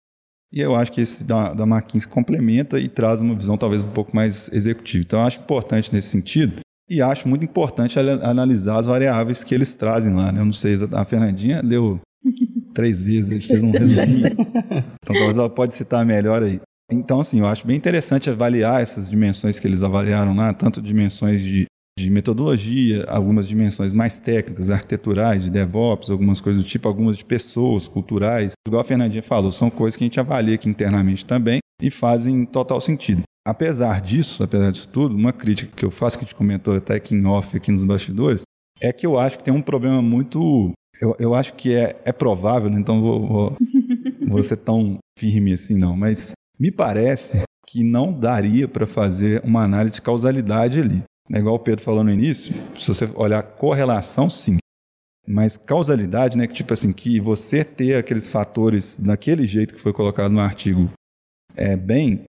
E 0.53 0.61
eu 0.61 0.75
acho 0.75 0.91
que 0.91 1.01
esse 1.01 1.23
da, 1.23 1.53
da 1.53 1.65
McKinsey 1.65 2.09
complementa 2.09 2.81
e 2.81 2.89
traz 2.89 3.21
uma 3.21 3.35
visão 3.35 3.57
talvez 3.57 3.83
um 3.85 3.91
pouco 3.91 4.15
mais 4.17 4.51
executiva. 4.53 5.05
Então, 5.07 5.21
eu 5.21 5.27
acho 5.27 5.41
importante 5.41 5.93
nesse 5.93 6.09
sentido. 6.09 6.61
E 6.89 7.03
acho 7.03 7.29
muito 7.29 7.45
importante 7.45 7.99
analisar 7.99 8.79
as 8.79 8.87
variáveis 8.87 9.45
que 9.45 9.55
eles 9.55 9.75
trazem 9.77 10.15
lá. 10.15 10.33
Né? 10.33 10.41
Eu 10.41 10.45
não 10.47 10.53
sei, 10.53 10.75
a 10.93 11.05
Fernandinha 11.05 11.63
deu 11.63 12.01
três 12.77 13.01
vezes, 13.01 13.31
ele 13.31 13.41
fez 13.41 13.63
um 13.63 13.71
resuminho. 13.71 14.27
então 15.03 15.15
talvez 15.15 15.39
ela 15.39 15.49
pode 15.49 15.75
citar 15.75 16.05
melhor 16.05 16.43
aí. 16.43 16.61
Então, 16.93 17.19
assim, 17.21 17.41
eu 17.41 17.47
acho 17.47 17.67
bem 17.67 17.77
interessante 17.77 18.29
avaliar 18.29 18.83
essas 18.83 19.11
dimensões 19.11 19.59
que 19.59 19.67
eles 19.67 19.83
avaliaram 19.83 20.37
lá, 20.37 20.53
tanto 20.53 20.83
dimensões 20.83 21.43
de, 21.43 21.65
de 21.99 22.11
metodologia, 22.11 23.05
algumas 23.09 23.49
dimensões 23.49 23.95
mais 23.95 24.21
técnicas, 24.21 24.71
arquiteturais, 24.71 25.43
de 25.43 25.51
DevOps, 25.51 26.11
algumas 26.11 26.39
coisas 26.39 26.63
do 26.63 26.69
tipo, 26.69 26.87
algumas 26.87 27.17
de 27.17 27.25
pessoas, 27.25 27.89
culturais. 27.89 28.53
Igual 28.69 28.83
a 28.83 28.85
Fernandinha 28.85 29.23
falou, 29.23 29.51
são 29.51 29.71
coisas 29.71 29.97
que 29.97 30.05
a 30.05 30.07
gente 30.07 30.21
avalia 30.21 30.55
aqui 30.55 30.69
internamente 30.69 31.25
também 31.25 31.59
e 31.83 31.91
fazem 31.91 32.45
total 32.45 32.81
sentido. 32.81 33.23
Apesar 33.45 34.03
disso, 34.03 34.43
apesar 34.43 34.71
disso 34.71 34.89
tudo, 34.93 35.17
uma 35.17 35.33
crítica 35.33 35.73
que 35.75 35.85
eu 35.85 35.91
faço, 35.91 36.19
que 36.19 36.25
a 36.25 36.27
gente 36.27 36.37
comentou 36.37 36.75
até 36.75 36.95
aqui 36.95 37.15
em 37.15 37.25
off, 37.27 37.57
aqui 37.57 37.73
nos 37.73 37.85
bastidores, 37.85 38.43
é 38.81 38.93
que 38.93 39.07
eu 39.07 39.19
acho 39.19 39.39
que 39.39 39.45
tem 39.45 39.55
um 39.55 39.63
problema 39.63 40.03
muito 40.03 40.73
eu, 41.01 41.17
eu 41.19 41.35
acho 41.35 41.55
que 41.55 41.75
é, 41.75 42.01
é 42.05 42.13
provável, 42.13 42.71
né? 42.71 42.79
então 42.79 43.01
vou, 43.01 43.27
vou, 43.27 43.57
vou 44.29 44.43
ser 44.43 44.57
tão 44.57 44.99
firme 45.19 45.53
assim, 45.53 45.77
não. 45.77 45.97
Mas 45.97 46.33
me 46.59 46.71
parece 46.71 47.43
que 47.67 47.83
não 47.83 48.13
daria 48.13 48.69
para 48.69 48.87
fazer 48.87 49.43
uma 49.45 49.65
análise 49.65 49.97
de 49.97 50.03
causalidade 50.03 50.79
ali. 50.81 51.03
É 51.33 51.39
igual 51.39 51.57
o 51.57 51.61
Pedro 51.61 51.85
falou 51.85 52.05
no 52.05 52.11
início, 52.11 52.55
se 52.75 52.87
você 52.87 53.11
olhar 53.15 53.43
correlação, 53.43 54.31
sim. 54.31 54.59
Mas 55.27 55.57
causalidade, 55.57 56.39
né? 56.39 56.47
Que 56.47 56.55
tipo 56.55 56.73
assim, 56.73 56.93
que 56.93 57.19
você 57.19 57.65
ter 57.65 57.97
aqueles 57.97 58.29
fatores 58.29 59.01
daquele 59.01 59.45
jeito 59.45 59.75
que 59.75 59.81
foi 59.81 59.93
colocado 59.93 60.31
no 60.31 60.39
artigo 60.39 60.89
é 61.57 61.77
bem, 61.77 62.23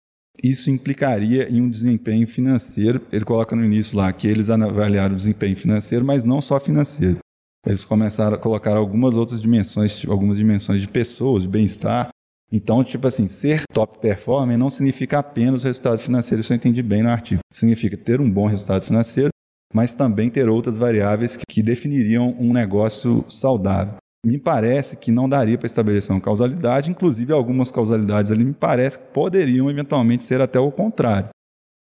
isso 0.42 0.70
implicaria 0.70 1.49
em 1.49 1.61
um 1.61 1.68
desempenho 1.68 2.26
financeiro. 2.26 3.02
Ele 3.12 3.25
coloca 3.25 3.54
no 3.54 3.64
início 3.64 3.99
lá 3.99 4.11
que 4.12 4.26
eles 4.26 4.49
avaliaram 4.49 5.14
o 5.14 5.16
desempenho 5.16 5.56
financeiro, 5.56 6.04
mas 6.04 6.25
não 6.25 6.40
só 6.40 6.58
financeiro. 6.58 7.18
Eles 7.66 7.85
começaram 7.85 8.37
a 8.37 8.38
colocar 8.38 8.76
algumas 8.76 9.16
outras 9.16 9.42
dimensões, 9.42 9.96
tipo, 9.96 10.12
algumas 10.12 10.37
dimensões 10.37 10.80
de 10.80 10.88
pessoas, 10.88 11.42
de 11.42 11.49
bem-estar. 11.49 12.08
Então, 12.52 12.85
tipo 12.85 13.08
assim, 13.08 13.26
ser 13.26 13.62
top 13.73 13.99
performer 13.99 14.56
não 14.56 14.70
significa 14.70 15.18
apenas 15.18 15.64
resultado 15.64 15.99
financeiro, 15.99 16.42
isso 16.42 16.52
eu 16.52 16.56
entendi 16.56 16.80
bem 16.80 17.02
no 17.02 17.11
artigo. 17.11 17.40
Significa 17.52 17.96
ter 17.96 18.20
um 18.20 18.30
bom 18.30 18.46
resultado 18.46 18.85
financeiro, 18.85 19.30
mas 19.75 19.94
também 19.94 20.30
ter 20.30 20.49
outras 20.49 20.76
variáveis 20.76 21.37
que 21.37 21.61
definiriam 21.61 22.37
um 22.38 22.52
negócio 22.52 23.25
saudável. 23.28 23.96
Me 24.25 24.38
parece 24.38 24.96
que 24.96 25.11
não 25.11 25.28
daria 25.28 25.58
para 25.58 25.66
estabelecer 25.66 26.14
uma 26.14 26.20
causalidade, 26.20 26.90
inclusive 26.90 27.32
algumas 27.32 27.70
causalidades 27.70 28.30
ali 28.30 28.44
me 28.44 28.54
parece 28.54 28.99
que 28.99 29.06
poderiam 29.06 29.68
eventualmente 29.68 30.23
ser 30.23 30.40
até 30.40 30.58
o 30.58 30.70
contrário. 30.70 31.28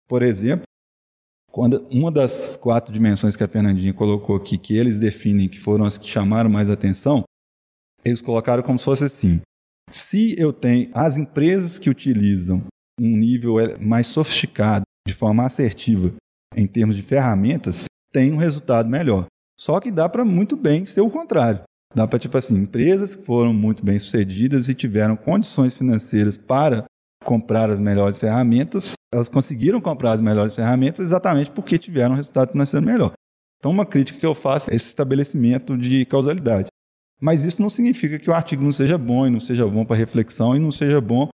Por 0.08 0.22
exemplo, 0.22 0.64
quando 1.54 1.86
uma 1.92 2.12
das 2.12 2.58
quatro 2.58 2.92
dimensões 2.92 3.36
que 3.36 3.44
a 3.44 3.48
Fernandinha 3.48 3.94
colocou 3.94 4.36
aqui, 4.36 4.58
que 4.58 4.76
eles 4.76 5.00
definem 5.00 5.48
que 5.48 5.60
foram 5.60 5.86
as 5.86 6.00
que 6.00 6.08
chamaram 6.08 6.50
mais 6.50 6.68
atenção, 6.68 7.24
eles 8.04 8.22
colocaram 8.22 8.64
como 8.64 8.80
se 8.80 8.86
fosse 8.86 9.06
assim: 9.06 9.40
se 9.90 10.36
eu 10.40 10.52
tenho 10.52 10.90
as 10.96 11.16
empresas 11.16 11.78
que 11.78 11.92
utilizam 11.92 12.64
um 13.00 13.16
nível 13.16 13.58
mais 13.80 14.08
sofisticado, 14.08 14.84
de 15.08 15.14
forma 15.14 15.46
assertiva, 15.46 16.12
em 16.56 16.66
termos 16.66 16.96
de 16.96 17.04
ferramentas, 17.04 17.86
tem 18.12 18.34
um 18.34 18.38
resultado 18.38 18.90
melhor. 18.90 19.28
Só 19.60 19.80
que 19.80 19.92
dá 19.92 20.10
para 20.10 20.26
muito 20.26 20.58
bem 20.58 20.86
ser 20.86 21.02
o 21.02 21.12
contrário. 21.12 21.62
Dá 21.94 22.08
para, 22.08 22.18
tipo 22.18 22.36
assim, 22.36 22.56
empresas 22.56 23.16
que 23.16 23.24
foram 23.24 23.54
muito 23.54 23.86
bem 23.86 24.00
sucedidas 24.00 24.68
e 24.68 24.74
tiveram 24.74 25.16
condições 25.16 25.76
financeiras 25.76 26.36
para 26.36 26.86
comprar 27.24 27.70
as 27.70 27.80
melhores 27.80 28.18
ferramentas, 28.18 28.96
elas 29.14 29.30
conseguiram 29.30 29.80
comprar 29.80 30.14
as 30.14 30.22
melhores 30.22 30.56
ferramentas 30.56 31.00
exatamente 31.00 31.52
porque 31.52 31.78
tiveram 31.78 32.14
um 32.14 32.18
resultado 32.18 32.52
financeiro 32.52 32.86
melhor. 32.86 33.14
Então, 33.60 33.72
uma 33.72 33.86
crítica 33.86 34.20
que 34.20 34.26
eu 34.26 34.34
faço 34.34 34.72
é 34.72 34.76
esse 34.76 34.88
estabelecimento 34.88 35.78
de 35.78 36.04
causalidade. 36.06 36.68
Mas 37.22 37.46
isso 37.46 37.62
não 37.62 37.70
significa 37.70 38.20
que 38.20 38.30
o 38.30 38.34
artigo 38.34 38.64
não 38.64 38.72
seja 38.72 38.98
bom 38.98 39.26
e 39.26 39.30
não 39.30 39.40
seja 39.40 39.66
bom 39.66 39.86
para 39.86 39.96
reflexão 39.96 40.56
e 40.56 40.60
não 40.60 40.72
seja 40.72 41.00
bom, 41.00 41.30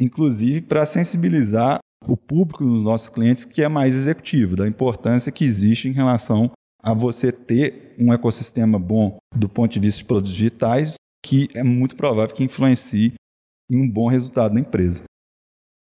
inclusive, 0.00 0.62
para 0.62 0.86
sensibilizar 0.86 1.78
o 2.06 2.16
público 2.16 2.64
dos 2.64 2.84
nossos 2.84 3.08
clientes 3.08 3.44
que 3.44 3.62
é 3.62 3.68
mais 3.68 3.94
executivo, 3.94 4.56
da 4.56 4.66
importância 4.66 5.32
que 5.32 5.44
existe 5.44 5.88
em 5.88 5.92
relação 5.92 6.50
a 6.82 6.94
você 6.94 7.32
ter 7.32 7.94
um 7.98 8.12
ecossistema 8.12 8.78
bom 8.78 9.18
do 9.34 9.48
ponto 9.48 9.72
de 9.72 9.80
vista 9.80 9.98
de 9.98 10.04
produtos 10.06 10.32
digitais, 10.32 10.94
que 11.24 11.48
é 11.54 11.64
muito 11.64 11.96
provável 11.96 12.34
que 12.34 12.44
influencie 12.44 13.14
em 13.70 13.76
um 13.76 13.90
bom 13.90 14.06
resultado 14.06 14.54
da 14.54 14.60
empresa. 14.60 15.02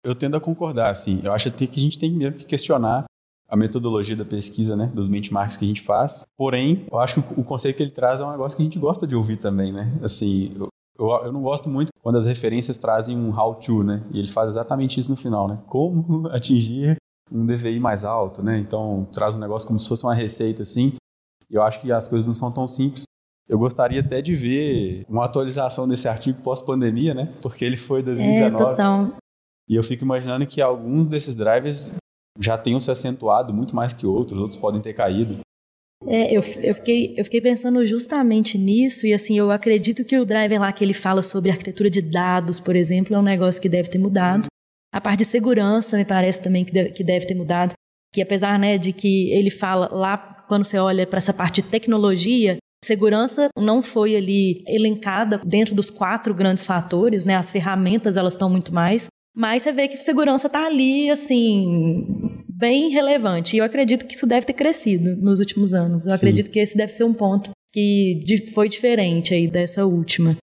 Eu 0.03 0.13
tendo 0.13 0.35
a 0.35 0.41
concordar, 0.41 0.89
assim. 0.89 1.21
Eu 1.23 1.31
acho 1.31 1.49
que 1.51 1.65
a 1.65 1.79
gente 1.79 1.97
tem 1.97 2.11
mesmo 2.11 2.37
que 2.37 2.45
questionar 2.45 3.05
a 3.47 3.55
metodologia 3.55 4.15
da 4.15 4.25
pesquisa, 4.25 4.75
né, 4.75 4.91
dos 4.93 5.07
benchmarks 5.07 5.57
que 5.57 5.65
a 5.65 5.67
gente 5.67 5.81
faz. 5.81 6.25
Porém, 6.35 6.87
eu 6.91 6.97
acho 6.97 7.21
que 7.21 7.39
o 7.39 7.43
conceito 7.43 7.77
que 7.77 7.83
ele 7.83 7.91
traz 7.91 8.19
é 8.19 8.25
um 8.25 8.31
negócio 8.31 8.57
que 8.57 8.63
a 8.63 8.65
gente 8.65 8.79
gosta 8.79 9.05
de 9.05 9.15
ouvir 9.15 9.37
também, 9.37 9.71
né? 9.71 9.93
Assim, 10.01 10.51
eu, 10.55 10.67
eu, 10.97 11.07
eu 11.25 11.31
não 11.31 11.41
gosto 11.41 11.69
muito 11.69 11.91
quando 12.01 12.15
as 12.15 12.25
referências 12.25 12.77
trazem 12.77 13.15
um 13.15 13.29
how-to, 13.29 13.83
né? 13.83 14.03
E 14.11 14.17
ele 14.17 14.27
faz 14.27 14.49
exatamente 14.49 14.99
isso 14.99 15.11
no 15.11 15.15
final, 15.15 15.47
né? 15.47 15.59
Como 15.67 16.27
atingir 16.33 16.97
um 17.31 17.45
DVI 17.45 17.79
mais 17.79 18.03
alto, 18.03 18.43
né? 18.43 18.57
Então, 18.57 19.07
traz 19.13 19.37
um 19.37 19.39
negócio 19.39 19.67
como 19.67 19.79
se 19.79 19.87
fosse 19.87 20.03
uma 20.03 20.15
receita, 20.15 20.63
assim. 20.63 20.93
Eu 21.49 21.61
acho 21.61 21.79
que 21.79 21.91
as 21.91 22.07
coisas 22.07 22.27
não 22.27 22.33
são 22.33 22.51
tão 22.51 22.67
simples. 22.67 23.03
Eu 23.47 23.59
gostaria 23.59 23.99
até 23.99 24.21
de 24.21 24.33
ver 24.33 25.05
uma 25.07 25.25
atualização 25.25 25.87
desse 25.87 26.07
artigo 26.07 26.41
pós-pandemia, 26.41 27.13
né? 27.13 27.31
Porque 27.41 27.63
ele 27.63 27.77
foi 27.77 28.01
2019. 28.01 28.53
É, 28.53 28.57
total. 28.57 29.11
E 29.69 29.75
eu 29.75 29.83
fico 29.83 30.03
imaginando 30.03 30.45
que 30.45 30.61
alguns 30.61 31.07
desses 31.07 31.37
drivers 31.37 31.95
já 32.39 32.57
tenham 32.57 32.79
se 32.79 32.91
acentuado 32.91 33.53
muito 33.53 33.75
mais 33.75 33.93
que 33.93 34.05
outros, 34.05 34.39
outros 34.39 34.59
podem 34.59 34.81
ter 34.81 34.93
caído. 34.93 35.39
É, 36.05 36.35
eu, 36.35 36.41
eu, 36.61 36.75
fiquei, 36.75 37.13
eu 37.17 37.23
fiquei 37.23 37.39
pensando 37.39 37.85
justamente 37.85 38.57
nisso, 38.57 39.07
e 39.07 39.13
assim, 39.13 39.37
eu 39.37 39.51
acredito 39.51 40.03
que 40.03 40.17
o 40.17 40.25
driver 40.25 40.59
lá 40.59 40.71
que 40.71 40.83
ele 40.83 40.93
fala 40.93 41.21
sobre 41.21 41.49
arquitetura 41.49 41.89
de 41.89 42.01
dados, 42.01 42.59
por 42.59 42.75
exemplo, 42.75 43.15
é 43.15 43.19
um 43.19 43.23
negócio 43.23 43.61
que 43.61 43.69
deve 43.69 43.89
ter 43.89 43.99
mudado. 43.99 44.47
A 44.93 44.99
parte 44.99 45.19
de 45.19 45.25
segurança 45.25 45.97
me 45.97 46.05
parece 46.05 46.41
também 46.41 46.65
que 46.65 46.73
deve, 46.73 46.91
que 46.91 47.03
deve 47.03 47.25
ter 47.25 47.35
mudado. 47.35 47.73
Que 48.13 48.21
apesar 48.21 48.59
né, 48.59 48.77
de 48.77 48.93
que 48.93 49.31
ele 49.31 49.49
fala 49.49 49.89
lá, 49.91 50.17
quando 50.47 50.65
você 50.65 50.77
olha 50.77 51.07
para 51.07 51.17
essa 51.17 51.33
parte 51.33 51.61
de 51.61 51.69
tecnologia, 51.69 52.57
segurança 52.83 53.47
não 53.57 53.81
foi 53.81 54.15
ali 54.15 54.63
elencada 54.67 55.39
dentro 55.43 55.73
dos 55.73 55.89
quatro 55.89 56.33
grandes 56.33 56.65
fatores, 56.65 57.23
né? 57.23 57.35
As 57.35 57.51
ferramentas 57.51 58.17
elas 58.17 58.33
estão 58.33 58.49
muito 58.49 58.73
mais, 58.73 59.07
mas 59.35 59.63
você 59.63 59.71
vê 59.71 59.87
que 59.87 59.97
segurança 59.97 60.47
está 60.47 60.65
ali, 60.65 61.09
assim, 61.09 62.43
bem 62.47 62.89
relevante. 62.89 63.55
E 63.55 63.59
eu 63.59 63.65
acredito 63.65 64.05
que 64.05 64.13
isso 64.13 64.27
deve 64.27 64.45
ter 64.45 64.53
crescido 64.53 65.15
nos 65.17 65.39
últimos 65.39 65.73
anos. 65.73 66.05
Eu 66.05 66.11
Sim. 66.11 66.15
acredito 66.15 66.51
que 66.51 66.59
esse 66.59 66.77
deve 66.77 66.91
ser 66.91 67.03
um 67.03 67.13
ponto 67.13 67.51
que 67.73 68.51
foi 68.53 68.69
diferente 68.69 69.33
aí 69.33 69.47
dessa 69.47 69.85
última. 69.85 70.37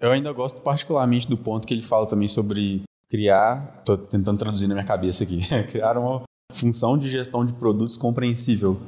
Eu 0.00 0.12
ainda 0.12 0.32
gosto 0.32 0.62
particularmente 0.62 1.28
do 1.28 1.36
ponto 1.36 1.66
que 1.66 1.74
ele 1.74 1.82
fala 1.82 2.06
também 2.06 2.28
sobre 2.28 2.82
criar, 3.10 3.80
estou 3.80 3.98
tentando 3.98 4.38
traduzir 4.38 4.68
na 4.68 4.74
minha 4.74 4.86
cabeça 4.86 5.24
aqui, 5.24 5.40
criar 5.68 5.98
uma 5.98 6.22
função 6.52 6.96
de 6.96 7.08
gestão 7.08 7.44
de 7.44 7.52
produtos 7.52 7.96
compreensível. 7.96 8.80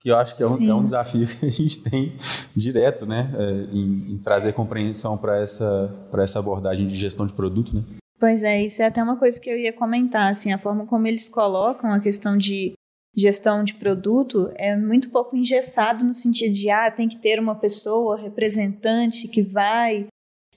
Que 0.00 0.10
eu 0.10 0.16
acho 0.16 0.36
que 0.36 0.42
é 0.42 0.46
um, 0.46 0.70
é 0.70 0.74
um 0.74 0.82
desafio 0.82 1.26
que 1.38 1.46
a 1.46 1.50
gente 1.50 1.80
tem 1.80 2.16
direto, 2.54 3.04
né, 3.06 3.30
é, 3.36 3.50
em, 3.72 4.12
em, 4.12 4.18
trazer 4.18 4.52
compreensão 4.52 5.18
para 5.18 5.38
essa, 5.38 5.92
essa 6.18 6.38
abordagem 6.38 6.86
de 6.86 6.96
gestão 6.96 7.26
de 7.26 7.32
produto, 7.32 7.74
né? 7.74 7.82
Pois 8.18 8.42
é, 8.42 8.62
isso 8.62 8.80
é 8.80 8.86
até 8.86 9.02
uma 9.02 9.16
coisa 9.16 9.40
que 9.40 9.50
eu 9.50 9.58
ia 9.58 9.72
comentar, 9.72 10.30
assim, 10.30 10.52
a 10.52 10.58
forma 10.58 10.86
como 10.86 11.06
eles 11.06 11.28
colocam 11.28 11.92
a 11.92 12.00
questão 12.00 12.36
de 12.36 12.72
gestão 13.14 13.64
de 13.64 13.74
produto 13.74 14.50
é 14.56 14.76
muito 14.76 15.10
pouco 15.10 15.36
engessado 15.36 16.04
no 16.04 16.14
sentido 16.14 16.52
de, 16.52 16.70
ah, 16.70 16.90
tem 16.90 17.08
que 17.08 17.16
ter 17.16 17.40
uma 17.40 17.54
pessoa 17.54 18.16
representante 18.20 19.26
que 19.26 19.42
vai 19.42 20.06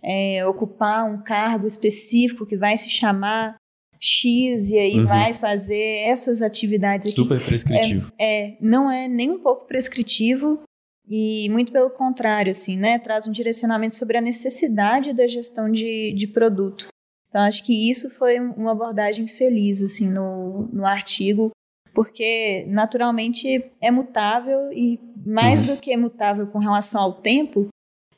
é, 0.04 0.46
ocupar 0.46 1.06
um 1.06 1.22
cargo 1.22 1.66
específico, 1.66 2.46
que 2.46 2.58
vai 2.58 2.78
se 2.78 2.89
chamar 2.89 3.56
X 4.00 4.70
e 4.70 4.78
aí 4.78 5.00
uhum. 5.00 5.06
vai 5.06 5.34
fazer 5.34 6.04
essas 6.06 6.42
atividades 6.42 7.08
aqui. 7.08 7.16
Super 7.16 7.44
prescritivo. 7.44 8.12
É, 8.18 8.44
é, 8.44 8.58
não 8.62 8.89
é 8.89 9.08
nem 9.08 9.32
um 9.32 9.39
pouco 9.39 9.66
prescritivo 9.66 10.62
e 11.08 11.50
muito 11.50 11.72
pelo 11.72 11.89
contrário, 11.89 12.51
assim, 12.51 12.78
né? 12.78 13.00
Traz 13.00 13.28
um 13.28 13.32
direcionamento 13.32 13.96
sobre 13.96 14.18
a 14.18 14.22
necessidade 14.22 15.13
da 15.13 15.28
gestão 15.28 15.70
de, 15.72 16.13
de 16.13 16.28
produto. 16.28 16.88
Então, 17.30 17.42
acho 17.42 17.64
que 17.64 17.90
isso 17.90 18.10
foi 18.10 18.40
uma 18.40 18.72
abordagem 18.72 19.28
feliz, 19.28 19.84
assim, 19.84 20.10
no, 20.10 20.68
no 20.74 20.86
artigo, 20.86 21.52
porque 21.94 22.66
naturalmente 22.68 23.72
é 23.80 23.92
mutável 23.92 24.72
e 24.74 25.00
mais 25.26 25.68
uhum. 25.68 25.76
do 25.76 25.82
que 25.82 25.94
é 25.94 25.98
mutável 25.98 26.48
com 26.48 26.58
relação 26.58 27.02
ao 27.02 27.14
tempo, 27.14 27.68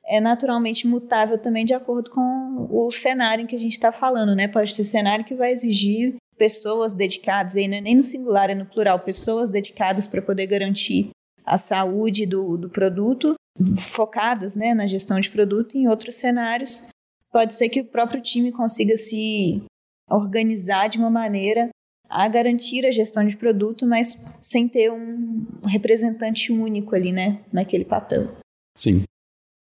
é 0.06 0.20
naturalmente 0.20 0.88
mutável 0.88 1.38
também 1.38 1.66
de 1.66 1.74
acordo 1.74 2.10
com 2.10 2.68
o 2.70 2.92
cenário 2.92 3.44
em 3.44 3.48
que 3.48 3.56
a 3.56 3.60
gente 3.60 3.74
está 3.74 3.92
falando, 3.92 4.36
né? 4.36 4.48
Pode 4.48 4.76
ter 4.76 4.86
cenário 4.86 5.26
que 5.26 5.36
vai 5.36 5.52
exigir 5.52 6.16
pessoas 6.38 6.94
dedicadas, 6.94 7.56
não 7.56 7.62
é 7.62 7.82
nem 7.82 7.96
no 7.96 8.04
singular, 8.04 8.50
é 8.50 8.56
no 8.56 8.66
plural, 8.66 9.00
pessoas 9.00 9.50
dedicadas 9.50 10.08
para 10.08 10.22
poder 10.22 10.48
garantir 10.48 11.12
a 11.46 11.58
saúde 11.58 12.26
do, 12.26 12.58
do 12.58 12.70
produto, 12.70 13.36
focadas 13.78 14.56
né, 14.56 14.74
na 14.74 14.88
gestão 14.88 15.20
de 15.20 15.30
produto, 15.30 15.78
em 15.78 15.88
outros 15.88 16.16
cenários 16.16 16.88
pode 17.32 17.54
ser 17.54 17.70
que 17.70 17.82
o 17.82 17.86
próprio 17.86 18.22
time 18.22 18.52
consiga 18.52 18.96
se 18.98 19.64
organizar 20.10 20.88
de 20.88 20.98
uma 20.98 21.10
maneira 21.10 21.70
a 22.10 22.28
garantir 22.28 22.86
a 22.86 22.92
gestão 22.92 23.26
de 23.26 23.38
produto, 23.38 23.88
mas 23.88 24.22
sem 24.42 24.68
ter 24.68 24.92
um 24.92 25.46
representante 25.66 26.52
único 26.52 26.94
ali, 26.94 27.12
né, 27.12 27.40
naquele 27.52 27.86
papel. 27.86 28.30
Sim. 28.78 29.04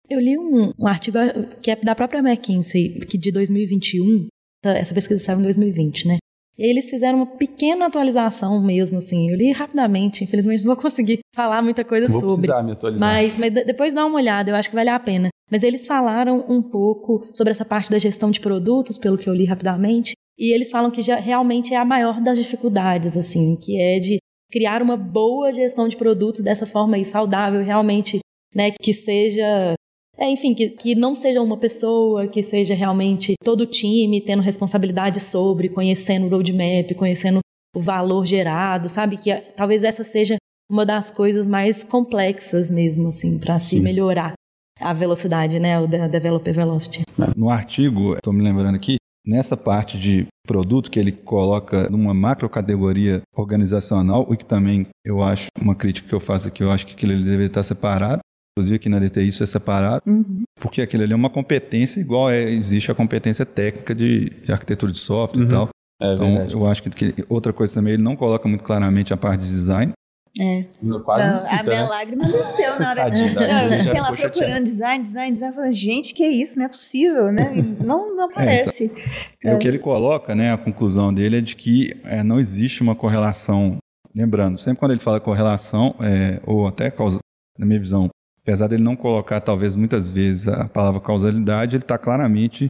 Eu 0.09 0.19
li 0.19 0.37
um, 0.37 0.73
um 0.77 0.87
artigo 0.89 1.19
que 1.63 1.71
é 1.71 1.77
da 1.77 1.95
própria 1.95 2.19
McKinsey, 2.19 2.99
que 3.07 3.17
de 3.17 3.31
2021, 3.31 4.27
essa 4.65 4.93
pesquisa 4.93 5.23
saiu 5.23 5.39
em 5.39 5.43
2020, 5.43 6.09
né? 6.09 6.19
E 6.59 6.65
aí 6.65 6.71
eles 6.71 6.91
fizeram 6.91 7.19
uma 7.19 7.27
pequena 7.27 7.87
atualização 7.87 8.61
mesmo, 8.61 8.99
assim. 8.99 9.31
Eu 9.31 9.37
li 9.37 9.53
rapidamente, 9.53 10.25
infelizmente 10.25 10.65
não 10.65 10.75
vou 10.75 10.83
conseguir 10.83 11.21
falar 11.35 11.63
muita 11.63 11.85
coisa 11.85 12.09
vou 12.09 12.21
sobre. 12.21 12.29
Vou 12.29 12.37
precisar 12.37 12.63
me 12.65 12.73
atualizar. 12.73 13.09
Mas, 13.09 13.39
mas 13.39 13.55
depois 13.55 13.95
dá 13.95 14.05
uma 14.05 14.17
olhada, 14.17 14.51
eu 14.51 14.57
acho 14.57 14.69
que 14.69 14.75
vale 14.75 14.91
a 14.91 14.99
pena. 14.99 15.30
Mas 15.51 15.63
eles 15.63 15.87
falaram 15.87 16.45
um 16.49 16.63
pouco 16.63 17.27
sobre 17.35 17.51
essa 17.51 17.65
parte 17.65 17.91
da 17.91 17.99
gestão 17.99 18.31
de 18.31 18.41
produtos, 18.41 18.97
pelo 18.97 19.19
que 19.19 19.29
eu 19.29 19.35
li 19.35 19.45
rapidamente, 19.45 20.13
e 20.39 20.55
eles 20.55 20.71
falam 20.71 20.91
que 20.91 21.03
já 21.03 21.17
realmente 21.17 21.75
é 21.75 21.77
a 21.77 21.85
maior 21.85 22.21
das 22.21 22.39
dificuldades, 22.39 23.17
assim, 23.17 23.57
que 23.57 23.81
é 23.81 23.99
de 23.99 24.19
criar 24.51 24.83
uma 24.83 24.97
boa 24.97 25.53
gestão 25.53 25.89
de 25.89 25.97
produtos 25.97 26.43
dessa 26.43 26.67
forma 26.67 26.97
aí 26.97 27.05
saudável, 27.05 27.63
realmente, 27.63 28.19
né, 28.55 28.71
que 28.81 28.93
seja 28.93 29.75
é, 30.21 30.29
enfim, 30.29 30.53
que, 30.53 30.69
que 30.69 30.95
não 30.95 31.15
seja 31.15 31.41
uma 31.41 31.57
pessoa, 31.57 32.29
que 32.29 32.43
seja 32.43 32.75
realmente 32.75 33.33
todo 33.43 33.63
o 33.63 33.67
time 33.67 34.21
tendo 34.21 34.43
responsabilidade 34.43 35.19
sobre, 35.19 35.71
conhecendo 35.71 36.27
o 36.27 36.29
roadmap, 36.29 36.95
conhecendo 36.95 37.39
o 37.75 37.81
valor 37.81 38.27
gerado, 38.27 38.87
sabe? 38.89 39.17
Que 39.17 39.35
talvez 39.57 39.83
essa 39.83 40.05
seja 40.05 40.37
uma 40.71 40.85
das 40.85 41.11
coisas 41.11 41.47
mais 41.47 41.83
complexas 41.83 42.71
mesmo, 42.71 43.09
assim, 43.09 43.39
para 43.39 43.59
se 43.59 43.81
melhorar. 43.81 44.35
A 44.81 44.93
velocidade, 44.93 45.59
né? 45.59 45.79
O 45.79 45.87
developer 45.87 46.55
velocity. 46.55 47.03
No 47.37 47.51
artigo, 47.51 48.15
estou 48.15 48.33
me 48.33 48.43
lembrando 48.43 48.75
aqui, 48.75 48.97
nessa 49.27 49.57
parte 49.57 49.99
de 49.99 50.27
produto 50.47 50.91
que 50.91 50.99
ele 50.99 51.13
coloca 51.13 51.89
numa 51.89 52.15
macro 52.15 52.49
categoria 52.49 53.23
organizacional, 53.37 54.27
o 54.29 54.37
que 54.37 54.45
também 54.45 54.87
eu 55.05 55.23
acho 55.23 55.47
uma 55.61 55.75
crítica 55.75 56.09
que 56.09 56.15
eu 56.15 56.21
faço 56.21 56.49
aqui, 56.49 56.63
eu 56.63 56.71
acho 56.71 56.87
que 56.87 56.95
aquilo 56.95 57.13
deveria 57.15 57.47
estar 57.47 57.63
separado. 57.63 58.21
Inclusive 58.57 58.77
aqui 58.77 58.89
na 58.89 58.99
DTI 58.99 59.29
isso 59.29 59.45
é 59.45 59.47
separado, 59.47 60.03
uhum. 60.07 60.43
porque 60.61 60.83
aquilo 60.83 61.05
ali 61.05 61.13
é 61.13 61.17
uma 61.17 61.31
competência 61.31 62.01
igual 62.01 62.29
é, 62.29 62.51
existe 62.51 62.91
a 62.91 62.95
competência 62.95 63.47
técnica 63.47 63.95
de, 63.95 64.31
de 64.31 64.53
arquitetura 64.53 64.91
de 64.91 64.99
software 64.99 65.43
uhum. 65.43 65.47
e 65.47 65.51
tal. 65.51 65.69
É 66.03 66.15
então, 66.15 66.27
verdade. 66.27 66.55
eu 66.55 66.67
acho 66.67 66.83
que, 66.83 66.91
que, 66.91 67.25
outra 67.29 67.53
coisa 67.53 67.75
também, 67.75 67.95
ele 67.95 68.03
não 68.03 68.17
coloca 68.17 68.49
muito 68.49 68.65
claramente 68.65 69.13
a 69.13 69.17
parte 69.17 69.43
de 69.43 69.49
design, 69.49 69.93
é. 70.39 70.65
Quase 71.05 71.27
não, 71.27 71.33
não 71.35 71.41
cita, 71.41 71.61
A 71.61 71.63
minha 71.65 71.83
né? 71.83 71.89
lágrima 71.89 72.25
desceu 72.25 72.79
na 72.79 72.91
hora. 72.91 73.03
Tadinho, 73.11 73.35
não, 73.35 73.43
eu 73.43 73.83
fiquei 73.83 74.01
lá 74.01 74.13
procurando 74.13 74.65
design, 74.65 75.05
design, 75.05 75.33
design. 75.33 75.55
Falando, 75.55 75.73
gente, 75.73 76.15
que 76.15 76.27
isso? 76.27 76.59
Não 76.59 76.67
é 76.67 76.69
possível, 76.69 77.33
né? 77.33 77.53
Não, 77.81 78.15
não 78.15 78.25
aparece. 78.25 78.93
É, 79.43 79.49
então, 79.49 79.53
é. 79.53 79.55
O 79.55 79.59
que 79.59 79.67
ele 79.67 79.79
coloca, 79.79 80.35
né? 80.35 80.53
A 80.53 80.59
conclusão 80.59 81.13
dele 81.13 81.39
é 81.39 81.41
de 81.41 81.57
que 81.57 81.99
é, 82.05 82.23
não 82.23 82.39
existe 82.39 82.83
uma 82.83 82.95
correlação. 82.95 83.79
Lembrando, 84.15 84.59
sempre 84.59 84.79
quando 84.79 84.93
ele 84.93 85.01
fala 85.01 85.19
correlação, 85.19 85.95
é, 86.01 86.41
ou 86.45 86.67
até 86.67 86.91
causa, 86.91 87.19
na 87.59 87.65
minha 87.65 87.79
visão, 87.79 88.09
apesar 88.43 88.67
dele 88.67 88.83
não 88.83 88.95
colocar, 88.95 89.41
talvez, 89.41 89.75
muitas 89.75 90.11
vezes 90.11 90.47
a 90.47 90.69
palavra 90.69 91.01
causalidade, 91.01 91.77
ele 91.77 91.83
está 91.83 91.97
claramente 91.97 92.67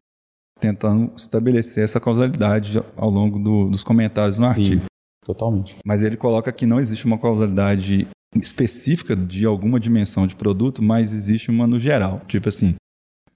tentando 0.60 1.12
estabelecer 1.16 1.82
essa 1.82 1.98
causalidade 1.98 2.80
ao 2.96 3.10
longo 3.10 3.38
do, 3.38 3.68
dos 3.68 3.82
comentários 3.82 4.38
no 4.38 4.46
artigo. 4.46 4.89
Totalmente. 5.24 5.76
Mas 5.84 6.02
ele 6.02 6.16
coloca 6.16 6.52
que 6.52 6.66
não 6.66 6.80
existe 6.80 7.04
uma 7.04 7.18
causalidade 7.18 8.08
específica 8.34 9.16
de 9.16 9.44
alguma 9.44 9.80
dimensão 9.80 10.26
de 10.26 10.34
produto, 10.34 10.82
mas 10.82 11.12
existe 11.12 11.50
uma 11.50 11.66
no 11.66 11.78
geral. 11.78 12.20
Tipo 12.26 12.48
assim, 12.48 12.74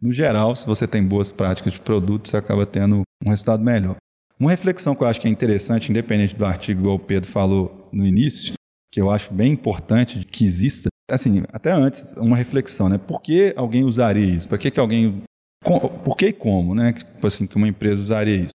no 0.01 0.13
geral, 0.13 0.55
se 0.55 0.67
você 0.67 0.87
tem 0.87 1.07
boas 1.07 1.33
práticas 1.33 1.73
de 1.73 1.81
produto, 1.81 2.29
você 2.29 2.37
acaba 2.37 2.67
tendo 2.67 3.03
um 3.25 3.31
resultado 3.31 3.63
melhor. 3.63 3.97
Uma 4.39 4.51
reflexão 4.51 4.95
que 4.95 5.03
eu 5.03 5.07
acho 5.07 5.21
que 5.21 5.29
é 5.29 5.31
interessante, 5.31 5.91
independente 5.91 6.35
do 6.35 6.45
artigo 6.45 6.83
que 6.83 6.89
o 6.89 6.99
Pedro 6.99 7.31
falou 7.31 7.89
no 7.93 8.07
início, 8.07 8.55
que 8.93 9.01
eu 9.01 9.11
acho 9.11 9.33
bem 9.33 9.53
importante 9.53 10.25
que 10.25 10.45
exista, 10.45 10.89
assim, 11.11 11.43
até 11.53 11.73
antes, 11.73 12.13
uma 12.13 12.37
reflexão, 12.37 12.89
né? 12.89 12.99
Por 12.99 13.21
que 13.21 13.55
alguém 13.57 13.85
usaria 13.85 14.25
isso? 14.25 14.49
Por 14.49 14.59
que, 14.59 14.71
que 14.71 14.81
alguém. 14.81 15.23
Por 16.05 16.17
que 16.17 16.27
e 16.27 16.33
como, 16.33 16.75
né? 16.75 16.93
Tipo 16.93 17.27
assim, 17.27 17.47
que 17.47 17.57
uma 17.57 17.69
empresa 17.69 18.03
usaria 18.03 18.37
isso? 18.37 18.55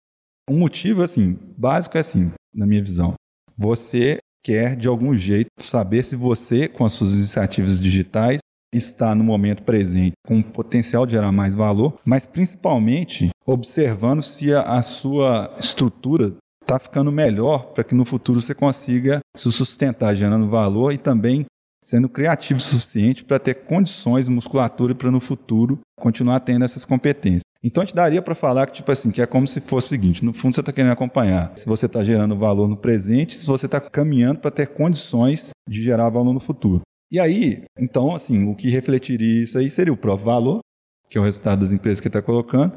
Um 0.49 0.59
motivo, 0.59 1.03
assim, 1.03 1.39
básico 1.57 1.97
é 1.97 2.01
assim, 2.01 2.33
na 2.55 2.67
minha 2.67 2.83
visão. 2.83 3.15
Você 3.57 4.19
quer, 4.45 4.77
de 4.77 4.89
algum 4.89 5.15
jeito, 5.15 5.49
saber 5.59 6.05
se 6.05 6.17
você, 6.17 6.69
com 6.69 6.85
as 6.85 6.93
suas 6.93 7.13
iniciativas 7.13 7.81
digitais, 7.81 8.39
está 8.73 9.15
no 9.15 9.25
momento 9.25 9.63
presente 9.63 10.13
com 10.27 10.43
potencial 10.43 11.07
de 11.07 11.13
gerar 11.13 11.33
mais 11.33 11.55
valor, 11.55 11.99
mas 12.05 12.27
principalmente 12.27 13.31
observando 13.47 14.23
se 14.23 14.53
a, 14.53 14.63
a 14.63 14.83
sua 14.83 15.55
estrutura 15.59 16.35
está 16.61 16.79
ficando 16.79 17.13
melhor 17.13 17.73
para 17.73 17.85
que 17.85 17.95
no 17.95 18.05
futuro 18.05 18.41
você 18.41 18.55
consiga 18.55 19.21
se 19.37 19.51
sustentar 19.53 20.15
gerando 20.15 20.49
valor 20.49 20.93
e 20.93 20.99
também 20.99 21.45
sendo 21.85 22.09
criativo 22.09 22.59
o 22.59 22.63
suficiente 22.63 23.23
para 23.23 23.39
ter 23.39 23.55
condições, 23.67 24.27
musculatura 24.27 24.95
para 24.95 25.11
no 25.11 25.21
futuro 25.21 25.79
continuar 26.01 26.41
tendo 26.41 26.65
essas 26.65 26.85
competências. 26.85 27.43
Então 27.65 27.83
a 27.83 27.87
gente 27.87 27.95
daria 27.95 28.21
para 28.21 28.35
falar 28.35 28.67
que 28.67 28.75
tipo 28.75 28.93
assim, 28.93 29.11
que 29.11 29.23
é 29.23 29.27
como 29.27 29.49
se 29.49 29.59
fosse 29.61 29.87
o 29.87 29.91
seguinte, 29.91 30.23
no 30.23 30.35
fundo 30.35 30.55
você 30.55 30.61
está 30.61 30.71
querendo 30.71 30.93
acompanhar 30.93 31.51
se 31.57 31.67
você 31.67 31.87
está 31.87 32.05
gerando 32.05 32.37
valor 32.37 32.69
no 32.69 32.77
presente, 32.77 33.39
se 33.39 33.47
você 33.47 33.65
está 33.65 33.81
caminhando 33.81 34.41
para 34.41 34.51
ter 34.51 34.67
condições 34.69 35.51
de 35.67 35.83
gerar 35.83 36.11
valor 36.11 36.35
no 36.35 36.41
futuro. 36.41 36.83
E 37.11 37.19
aí, 37.19 37.65
então 37.79 38.15
assim, 38.15 38.47
o 38.47 38.55
que 38.55 38.69
refletiria 38.69 39.43
isso 39.43 39.57
aí 39.57 39.71
seria 39.71 39.93
o 39.93 39.97
próprio 39.97 40.27
valor, 40.27 40.61
que 41.09 41.17
é 41.17 41.21
o 41.21 41.25
resultado 41.25 41.61
das 41.61 41.73
empresas 41.73 42.01
que 42.01 42.09
está 42.09 42.21
colocando, 42.21 42.77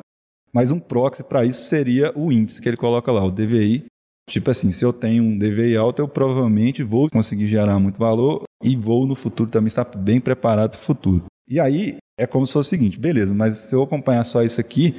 mas 0.54 0.72
um 0.72 0.80
proxy 0.80 1.22
para 1.22 1.44
isso 1.44 1.66
seria 1.66 2.14
o 2.16 2.32
índice 2.32 2.62
que 2.62 2.70
ele 2.70 2.78
coloca 2.78 3.12
lá, 3.12 3.26
o 3.26 3.32
DVI, 3.32 3.86
Tipo 4.30 4.52
assim, 4.52 4.72
se 4.72 4.84
eu 4.84 4.92
tenho 4.92 5.24
um 5.24 5.38
DVI 5.38 5.78
alto, 5.78 6.02
eu 6.02 6.08
provavelmente 6.08 6.84
vou 6.84 7.10
conseguir 7.10 7.48
gerar 7.48 7.80
muito 7.80 7.98
valor 7.98 8.44
e 8.62 8.76
vou 8.76 9.08
no 9.08 9.16
futuro 9.16 9.50
também 9.50 9.68
estar 9.68 9.86
bem 9.98 10.20
preparado 10.20 10.72
para 10.72 10.80
o 10.80 10.84
futuro. 10.84 11.24
E 11.48 11.62
aí 11.62 11.98
é 12.18 12.26
como 12.26 12.46
se 12.46 12.54
fosse 12.54 12.68
o 12.68 12.70
seguinte, 12.70 13.00
beleza, 13.00 13.34
mas 13.34 13.58
se 13.58 13.76
eu 13.76 13.84
acompanhar 13.84 14.24
só 14.24 14.42
isso 14.42 14.60
aqui, 14.60 14.96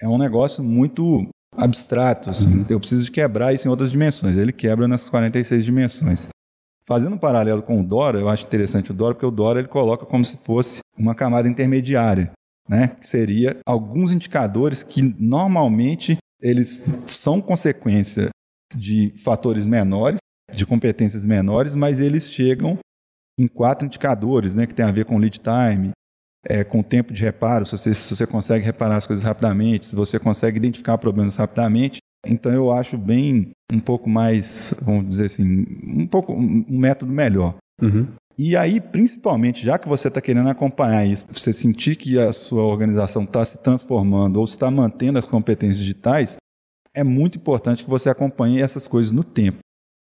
é 0.00 0.08
um 0.08 0.18
negócio 0.18 0.62
muito 0.62 1.28
abstrato. 1.56 2.30
Assim, 2.30 2.60
uhum. 2.60 2.66
Eu 2.68 2.80
preciso 2.80 3.04
de 3.04 3.10
quebrar 3.10 3.54
isso 3.54 3.68
em 3.68 3.70
outras 3.70 3.90
dimensões. 3.90 4.36
Ele 4.36 4.52
quebra 4.52 4.88
nas 4.88 5.08
46 5.08 5.64
dimensões. 5.64 6.28
Fazendo 6.86 7.14
um 7.14 7.18
paralelo 7.18 7.62
com 7.62 7.80
o 7.80 7.84
Dora, 7.84 8.18
eu 8.18 8.28
acho 8.28 8.44
interessante 8.44 8.90
o 8.90 8.94
Dora, 8.94 9.14
porque 9.14 9.26
o 9.26 9.30
Dora 9.30 9.60
ele 9.60 9.68
coloca 9.68 10.04
como 10.04 10.24
se 10.24 10.36
fosse 10.38 10.80
uma 10.96 11.14
camada 11.14 11.48
intermediária, 11.48 12.32
né? 12.68 12.88
que 12.88 13.06
seria 13.06 13.58
alguns 13.64 14.10
indicadores 14.10 14.82
que 14.82 15.00
normalmente 15.00 16.16
eles 16.42 17.06
são 17.08 17.40
consequência 17.40 18.30
de 18.74 19.14
fatores 19.18 19.64
menores, 19.64 20.18
de 20.52 20.66
competências 20.66 21.24
menores, 21.24 21.74
mas 21.74 22.00
eles 22.00 22.30
chegam 22.30 22.78
em 23.38 23.46
quatro 23.46 23.86
indicadores, 23.86 24.56
né, 24.56 24.66
que 24.66 24.74
tem 24.74 24.84
a 24.84 24.92
ver 24.92 25.04
com 25.04 25.16
lead 25.16 25.38
time, 25.40 25.92
é, 26.44 26.64
com 26.64 26.82
tempo 26.82 27.12
de 27.12 27.22
reparo, 27.22 27.66
se 27.66 27.72
você, 27.72 27.94
se 27.94 28.14
você 28.14 28.26
consegue 28.26 28.64
reparar 28.64 28.96
as 28.96 29.06
coisas 29.06 29.24
rapidamente, 29.24 29.86
se 29.86 29.94
você 29.94 30.18
consegue 30.18 30.58
identificar 30.58 30.98
problemas 30.98 31.36
rapidamente. 31.36 31.98
Então 32.26 32.52
eu 32.52 32.70
acho 32.70 32.98
bem 32.98 33.50
um 33.72 33.80
pouco 33.80 34.08
mais, 34.08 34.74
vamos 34.82 35.08
dizer 35.08 35.26
assim, 35.26 35.66
um 35.82 36.06
pouco 36.06 36.32
um 36.32 36.64
método 36.68 37.12
melhor. 37.12 37.56
Uhum. 37.80 38.06
E 38.38 38.56
aí, 38.56 38.80
principalmente, 38.80 39.64
já 39.64 39.78
que 39.78 39.88
você 39.88 40.08
está 40.08 40.20
querendo 40.20 40.48
acompanhar 40.48 41.04
isso, 41.04 41.26
você 41.30 41.52
sentir 41.52 41.96
que 41.96 42.18
a 42.18 42.32
sua 42.32 42.62
organização 42.62 43.24
está 43.24 43.44
se 43.44 43.58
transformando 43.58 44.38
ou 44.38 44.44
está 44.44 44.70
mantendo 44.70 45.18
as 45.18 45.26
competências 45.26 45.78
digitais, 45.78 46.36
é 46.94 47.04
muito 47.04 47.36
importante 47.36 47.84
que 47.84 47.90
você 47.90 48.08
acompanhe 48.08 48.60
essas 48.60 48.86
coisas 48.86 49.12
no 49.12 49.22
tempo 49.22 49.58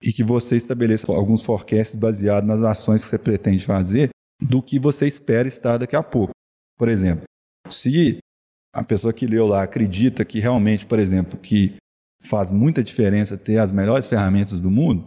e 0.03 0.13
que 0.13 0.25
você 0.25 0.57
estabeleça 0.57 1.13
alguns 1.13 1.43
forecasts 1.43 1.95
baseados 1.95 2.49
nas 2.49 2.63
ações 2.63 3.05
que 3.05 3.11
você 3.11 3.19
pretende 3.19 3.65
fazer 3.65 4.09
do 4.49 4.63
que 4.63 4.79
você 4.79 5.07
espera 5.07 5.49
estar 5.49 5.79
daqui 5.79 5.97
a 5.97 6.03
pouco. 6.03 6.33
Por 6.79 6.89
exemplo, 6.89 7.25
se 7.69 8.19
a 8.75 8.83
pessoa 8.83 9.13
que 9.13 9.27
leu 9.27 9.47
lá 9.47 9.63
acredita 9.63 10.25
que 10.25 10.41
realmente, 10.41 10.87
por 10.87 10.99
exemplo, 10.99 11.39
que 11.39 11.77
faz 12.25 12.51
muita 12.51 12.83
diferença 12.83 13.37
ter 13.37 13.59
as 13.59 13.73
melhores 13.73 14.07
ferramentas 14.07 14.61
do 14.61 14.71
mundo, 14.71 15.07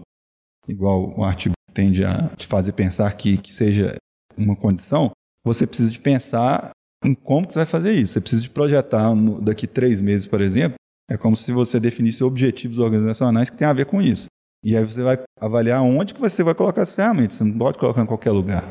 igual 0.67 1.17
o 1.17 1.24
artigo 1.24 1.54
tende 1.74 2.06
a 2.06 2.30
te 2.30 2.48
fazer 2.48 2.74
pensar 2.74 3.15
que, 3.15 3.38
que 3.38 3.54
seja 3.54 3.95
uma 4.38 4.56
condição, 4.56 5.12
você 5.43 5.65
precisa 5.67 5.91
de 5.91 6.00
pensar 6.00 6.71
em 7.04 7.13
como 7.13 7.50
você 7.50 7.60
vai 7.60 7.65
fazer 7.65 7.93
isso. 7.93 8.13
Você 8.13 8.21
precisa 8.21 8.41
de 8.43 8.50
projetar 8.50 9.13
no, 9.13 9.41
daqui 9.41 9.67
três 9.67 10.02
meses, 10.02 10.28
por 10.28 10.41
exemplo, 10.41 10.76
é 11.10 11.17
como 11.17 11.36
se 11.36 11.52
você 11.52 11.80
definisse 11.80 12.24
objetivos 12.24 12.80
organizacionais 12.80 13.50
que 13.50 13.58
têm 13.58 13.67
a 13.67 13.74
ver 13.74 13.86
com 13.86 14.02
isso. 14.02 14.26
E 14.63 14.76
aí 14.76 14.84
você 14.84 15.04
vai 15.04 15.21
avaliar 15.39 15.84
onde 15.84 16.13
que 16.13 16.19
você 16.19 16.43
vai 16.43 16.56
colocar 16.56 16.82
as 16.82 16.93
ferramentas. 16.93 17.36
Você 17.36 17.43
não 17.43 17.58
pode 17.58 17.78
colocar 17.78 18.02
em 18.02 18.08
qualquer 18.08 18.32
lugar. 18.32 18.67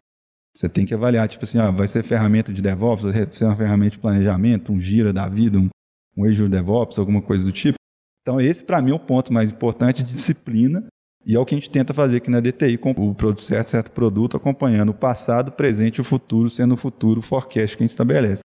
Você 0.57 0.69
tem 0.69 0.87
que 0.87 0.95
avaliar, 0.95 1.29
tipo 1.29 1.45
assim, 1.45 1.59
vai 1.73 1.88
ser 1.88 2.03
ferramenta 2.05 2.53
de 2.53 2.62
DevOps, 2.62 3.05
vai 3.05 3.29
ser 3.33 3.45
uma 3.45 3.57
ferramenta 3.57 3.93
de 3.93 3.99
planejamento, 3.99 4.73
um 4.73 4.81
Gira 4.81 5.12
da 5.12 5.29
vida, 5.29 5.59
um, 5.59 5.69
um 6.17 6.25
Azure 6.25 6.49
DevOps, 6.49 6.99
alguma 6.99 7.21
coisa 7.21 7.45
do 7.45 7.53
tipo. 7.53 7.77
Então 8.23 8.40
esse 8.40 8.62
para 8.62 8.81
mim 8.81 8.93
é 8.93 8.95
o 8.95 8.99
ponto 8.99 9.33
mais 9.33 9.51
importante 9.51 10.03
de 10.03 10.14
disciplina 10.14 10.87
e 11.27 11.35
é 11.35 11.38
o 11.38 11.45
que 11.45 11.55
a 11.55 11.59
gente 11.59 11.71
tenta 11.71 11.93
fazer 11.93 12.19
aqui 12.19 12.31
na 12.31 12.40
DTI 12.40 12.79
com 12.79 12.90
o 12.90 13.14
produto 13.14 13.40
certo, 13.40 13.71
certo 13.71 13.90
produto, 13.90 14.37
acompanhando 14.37 14.90
o 14.90 14.95
passado, 14.95 15.49
o 15.49 15.53
presente 15.53 15.97
e 15.97 16.01
o 16.01 16.05
futuro, 16.05 16.49
sendo 16.49 16.75
o 16.75 16.77
futuro 16.77 17.21
o 17.21 17.23
forecast 17.23 17.77
que 17.77 17.83
a 17.83 17.85
gente 17.85 17.90
estabelece. 17.90 18.43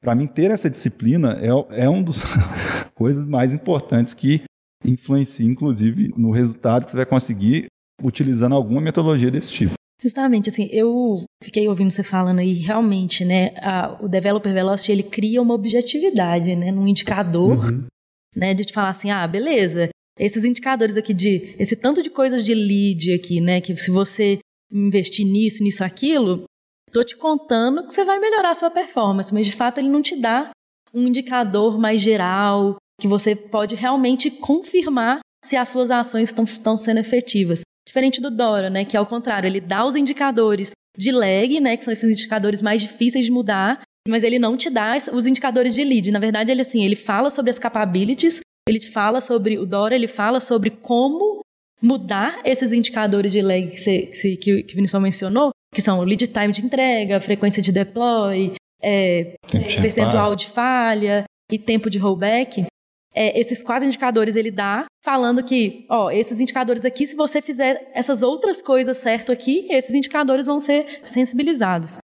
Para 0.00 0.14
mim, 0.14 0.26
ter 0.26 0.50
essa 0.50 0.70
disciplina 0.70 1.38
é, 1.40 1.82
é 1.84 1.90
um 1.90 2.02
dos 2.02 2.22
coisas 2.94 3.26
mais 3.26 3.52
importantes 3.52 4.14
que 4.14 4.42
influencia, 4.84 5.44
inclusive, 5.44 6.14
no 6.16 6.30
resultado 6.30 6.84
que 6.84 6.90
você 6.90 6.96
vai 6.96 7.06
conseguir 7.06 7.66
utilizando 8.02 8.54
alguma 8.54 8.80
metodologia 8.80 9.30
desse 9.30 9.50
tipo. 9.50 9.74
Justamente, 10.02 10.48
assim, 10.48 10.68
eu 10.72 11.22
fiquei 11.42 11.68
ouvindo 11.68 11.90
você 11.90 12.02
falando 12.02 12.38
aí, 12.38 12.54
realmente, 12.54 13.24
né, 13.24 13.50
a, 13.56 13.98
o 14.00 14.08
Developer 14.08 14.52
Velocity, 14.52 14.92
ele 14.92 15.02
cria 15.02 15.42
uma 15.42 15.54
objetividade, 15.54 16.56
né, 16.56 16.72
num 16.72 16.88
indicador, 16.88 17.58
uhum. 17.70 17.86
né, 18.34 18.54
de 18.54 18.64
te 18.64 18.72
falar 18.72 18.88
assim, 18.88 19.10
ah, 19.10 19.26
beleza, 19.26 19.90
esses 20.18 20.44
indicadores 20.44 20.96
aqui 20.96 21.12
de, 21.12 21.54
esse 21.58 21.76
tanto 21.76 22.02
de 22.02 22.08
coisas 22.08 22.44
de 22.44 22.54
lead 22.54 23.12
aqui, 23.12 23.40
né, 23.40 23.60
que 23.60 23.76
se 23.76 23.90
você 23.90 24.38
investir 24.72 25.26
nisso, 25.26 25.62
nisso, 25.62 25.84
aquilo, 25.84 26.44
tô 26.90 27.04
te 27.04 27.16
contando 27.16 27.86
que 27.86 27.92
você 27.92 28.04
vai 28.04 28.18
melhorar 28.18 28.50
a 28.50 28.54
sua 28.54 28.70
performance, 28.70 29.34
mas 29.34 29.44
de 29.44 29.52
fato 29.52 29.78
ele 29.78 29.88
não 29.88 30.00
te 30.00 30.16
dá 30.16 30.50
um 30.94 31.06
indicador 31.06 31.78
mais 31.78 32.00
geral, 32.00 32.76
que 33.00 33.06
você 33.06 33.36
pode 33.36 33.74
realmente 33.74 34.30
confirmar 34.30 35.20
se 35.44 35.56
as 35.56 35.68
suas 35.68 35.90
ações 35.90 36.32
estão 36.32 36.76
sendo 36.76 37.00
efetivas. 37.00 37.62
Diferente 37.90 38.20
do 38.20 38.30
Dora, 38.30 38.70
né, 38.70 38.84
que 38.84 38.96
ao 38.96 39.04
contrário, 39.04 39.48
ele 39.48 39.60
dá 39.60 39.84
os 39.84 39.96
indicadores 39.96 40.70
de 40.96 41.10
lag, 41.10 41.58
né, 41.58 41.76
que 41.76 41.82
são 41.82 41.90
esses 41.90 42.08
indicadores 42.08 42.62
mais 42.62 42.80
difíceis 42.80 43.24
de 43.24 43.32
mudar, 43.32 43.80
mas 44.06 44.22
ele 44.22 44.38
não 44.38 44.56
te 44.56 44.70
dá 44.70 44.96
os 45.12 45.26
indicadores 45.26 45.74
de 45.74 45.82
lead. 45.82 46.12
Na 46.12 46.20
verdade, 46.20 46.52
ele 46.52 46.60
assim, 46.60 46.84
ele 46.84 46.94
fala 46.94 47.30
sobre 47.30 47.50
as 47.50 47.58
capabilities, 47.58 48.38
ele 48.68 48.78
fala 48.78 49.20
sobre 49.20 49.58
o 49.58 49.66
Dora, 49.66 49.96
ele 49.96 50.06
fala 50.06 50.38
sobre 50.38 50.70
como 50.70 51.40
mudar 51.82 52.40
esses 52.44 52.72
indicadores 52.72 53.32
de 53.32 53.42
lag 53.42 53.66
que, 53.66 53.76
você, 53.76 54.02
que, 54.36 54.62
que 54.62 54.72
o 54.72 54.76
Vinicius 54.76 55.02
mencionou, 55.02 55.50
que 55.74 55.82
são 55.82 56.00
lead 56.02 56.28
time 56.28 56.52
de 56.52 56.64
entrega, 56.64 57.20
frequência 57.20 57.60
de 57.60 57.72
deploy, 57.72 58.54
é, 58.80 59.34
percentual 59.50 60.36
de 60.36 60.46
falha 60.46 61.24
e 61.50 61.58
tempo 61.58 61.90
de 61.90 61.98
rollback, 61.98 62.66
é, 63.14 63.38
esses 63.38 63.62
quatro 63.62 63.86
indicadores 63.86 64.36
ele 64.36 64.50
dá, 64.50 64.86
falando 65.04 65.42
que, 65.42 65.84
ó, 65.88 66.10
esses 66.10 66.40
indicadores 66.40 66.84
aqui, 66.84 67.06
se 67.06 67.16
você 67.16 67.40
fizer 67.40 67.90
essas 67.94 68.22
outras 68.22 68.62
coisas 68.62 68.98
certo 68.98 69.32
aqui, 69.32 69.66
esses 69.70 69.94
indicadores 69.94 70.46
vão 70.46 70.60
ser 70.60 71.00
sensibilizados. 71.02 71.98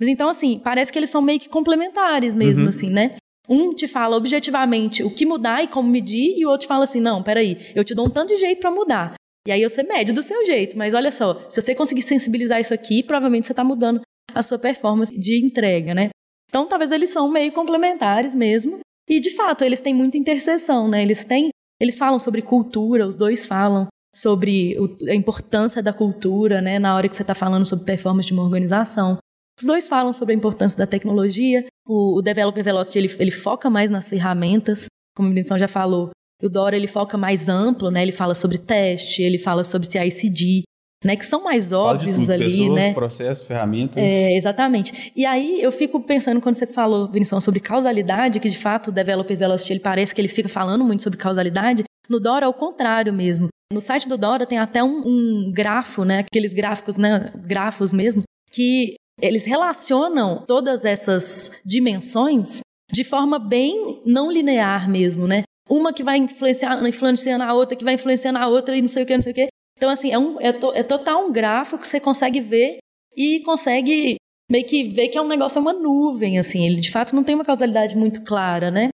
Mas 0.00 0.08
então, 0.08 0.28
assim, 0.28 0.58
parece 0.58 0.92
que 0.92 0.98
eles 0.98 1.10
são 1.10 1.22
meio 1.22 1.38
que 1.40 1.48
complementares 1.48 2.34
mesmo, 2.34 2.64
uhum. 2.64 2.68
assim, 2.68 2.90
né? 2.90 3.12
Um 3.48 3.74
te 3.74 3.88
fala 3.88 4.16
objetivamente 4.16 5.02
o 5.02 5.12
que 5.12 5.26
mudar 5.26 5.62
e 5.62 5.68
como 5.68 5.88
medir, 5.88 6.38
e 6.38 6.46
o 6.46 6.50
outro 6.50 6.66
te 6.66 6.68
fala 6.68 6.84
assim: 6.84 7.00
não, 7.00 7.22
peraí, 7.22 7.58
eu 7.74 7.84
te 7.84 7.94
dou 7.94 8.06
um 8.06 8.10
tanto 8.10 8.28
de 8.28 8.38
jeito 8.38 8.60
para 8.60 8.70
mudar. 8.70 9.14
E 9.46 9.52
aí 9.52 9.62
você 9.62 9.82
mede 9.82 10.12
do 10.12 10.22
seu 10.22 10.44
jeito. 10.46 10.76
Mas 10.78 10.94
olha 10.94 11.10
só, 11.10 11.34
se 11.48 11.60
você 11.60 11.74
conseguir 11.74 12.02
sensibilizar 12.02 12.60
isso 12.60 12.72
aqui, 12.72 13.02
provavelmente 13.02 13.46
você 13.46 13.52
está 13.52 13.64
mudando 13.64 14.00
a 14.34 14.42
sua 14.42 14.58
performance 14.58 15.12
de 15.12 15.44
entrega, 15.44 15.94
né? 15.94 16.10
Então, 16.48 16.66
talvez 16.66 16.92
eles 16.92 17.10
são 17.10 17.30
meio 17.30 17.52
complementares 17.52 18.34
mesmo. 18.34 18.80
E 19.10 19.18
de 19.18 19.30
fato, 19.30 19.64
eles 19.64 19.80
têm 19.80 19.92
muita 19.92 20.16
interseção, 20.16 20.86
né? 20.86 21.02
Eles 21.02 21.24
têm, 21.24 21.50
eles 21.80 21.98
falam 21.98 22.20
sobre 22.20 22.40
cultura, 22.42 23.04
os 23.04 23.16
dois 23.16 23.44
falam 23.44 23.88
sobre 24.14 24.78
o, 24.78 24.96
a 25.08 25.14
importância 25.14 25.82
da 25.82 25.92
cultura, 25.92 26.60
né? 26.60 26.78
Na 26.78 26.94
hora 26.94 27.08
que 27.08 27.16
você 27.16 27.22
está 27.22 27.34
falando 27.34 27.64
sobre 27.66 27.84
performance 27.84 28.28
de 28.28 28.32
uma 28.32 28.44
organização. 28.44 29.18
Os 29.58 29.66
dois 29.66 29.88
falam 29.88 30.12
sobre 30.12 30.32
a 30.32 30.36
importância 30.36 30.78
da 30.78 30.86
tecnologia. 30.86 31.66
O, 31.84 32.18
o 32.18 32.22
Developer 32.22 32.62
Velocity 32.62 32.98
ele, 32.98 33.16
ele 33.18 33.30
foca 33.32 33.68
mais 33.68 33.90
nas 33.90 34.08
ferramentas, 34.08 34.86
como 35.16 35.28
a 35.28 35.32
Benção 35.32 35.58
já 35.58 35.66
falou. 35.66 36.10
O 36.40 36.48
Dora 36.48 36.76
ele 36.76 36.86
foca 36.86 37.18
mais 37.18 37.48
amplo, 37.48 37.90
né? 37.90 38.02
Ele 38.02 38.12
fala 38.12 38.34
sobre 38.34 38.58
teste, 38.58 39.22
ele 39.22 39.38
fala 39.38 39.64
sobre 39.64 39.88
CI/CD, 39.88 40.62
né? 41.04 41.16
Que 41.16 41.24
são 41.24 41.42
mais 41.42 41.72
óbvios 41.72 42.16
tudo, 42.16 42.30
ali, 42.30 42.44
pessoas, 42.44 42.74
né? 42.74 42.94
processos, 42.94 43.46
ferramentas. 43.46 44.02
É, 44.02 44.36
exatamente. 44.36 45.12
E 45.16 45.24
aí 45.24 45.60
eu 45.60 45.72
fico 45.72 46.00
pensando 46.00 46.40
quando 46.40 46.54
você 46.54 46.66
falou, 46.66 47.08
Vinição, 47.08 47.40
sobre 47.40 47.60
causalidade, 47.60 48.40
que 48.40 48.50
de 48.50 48.58
fato 48.58 48.88
o 48.88 48.92
Developer 48.92 49.36
Velocity 49.36 49.72
ele 49.72 49.80
parece 49.80 50.14
que 50.14 50.20
ele 50.20 50.28
fica 50.28 50.48
falando 50.48 50.84
muito 50.84 51.02
sobre 51.02 51.18
causalidade. 51.18 51.84
No 52.08 52.20
Dora 52.20 52.46
é 52.46 52.48
o 52.48 52.54
contrário 52.54 53.12
mesmo. 53.12 53.48
No 53.72 53.80
site 53.80 54.08
do 54.08 54.18
Dora 54.18 54.46
tem 54.46 54.58
até 54.58 54.82
um, 54.82 55.02
um 55.06 55.52
grafo, 55.52 56.04
né? 56.04 56.20
Aqueles 56.20 56.52
gráficos, 56.52 56.98
né? 56.98 57.32
Grafos 57.36 57.92
mesmo, 57.92 58.22
que 58.50 58.96
eles 59.20 59.44
relacionam 59.44 60.44
todas 60.46 60.84
essas 60.84 61.60
dimensões 61.64 62.60
de 62.90 63.04
forma 63.04 63.38
bem 63.38 64.02
não 64.04 64.30
linear 64.30 64.90
mesmo, 64.90 65.26
né? 65.26 65.44
Uma 65.68 65.92
que 65.92 66.02
vai 66.02 66.18
influenciar, 66.18 66.84
influenciando 66.86 67.44
a 67.44 67.54
outra, 67.54 67.76
que 67.76 67.84
vai 67.84 67.94
influenciando 67.94 68.38
a 68.38 68.48
outra 68.48 68.76
e 68.76 68.80
não 68.80 68.88
sei 68.88 69.04
o 69.04 69.06
que, 69.06 69.14
não 69.14 69.22
sei 69.22 69.32
o 69.32 69.34
que. 69.36 69.48
Então, 69.80 69.88
assim, 69.88 70.10
é, 70.10 70.18
um, 70.18 70.38
é, 70.38 70.52
to, 70.52 70.72
é 70.74 70.82
total 70.82 71.26
um 71.26 71.32
gráfico 71.32 71.78
que 71.78 71.88
você 71.88 71.98
consegue 71.98 72.38
ver 72.38 72.80
e 73.16 73.40
consegue 73.40 74.16
meio 74.50 74.66
que 74.66 74.84
ver 74.84 75.08
que 75.08 75.16
é 75.16 75.22
um 75.22 75.26
negócio, 75.26 75.56
é 75.56 75.62
uma 75.62 75.72
nuvem, 75.72 76.38
assim. 76.38 76.66
Ele, 76.66 76.82
de 76.82 76.90
fato, 76.90 77.16
não 77.16 77.24
tem 77.24 77.34
uma 77.34 77.46
causalidade 77.46 77.96
muito 77.96 78.22
clara, 78.22 78.70
né? 78.70 78.90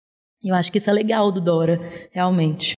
Eu 0.42 0.54
acho 0.54 0.72
que 0.72 0.78
isso 0.78 0.88
é 0.88 0.92
legal 0.94 1.30
do 1.30 1.38
Dora, 1.38 1.78
realmente. 2.10 2.72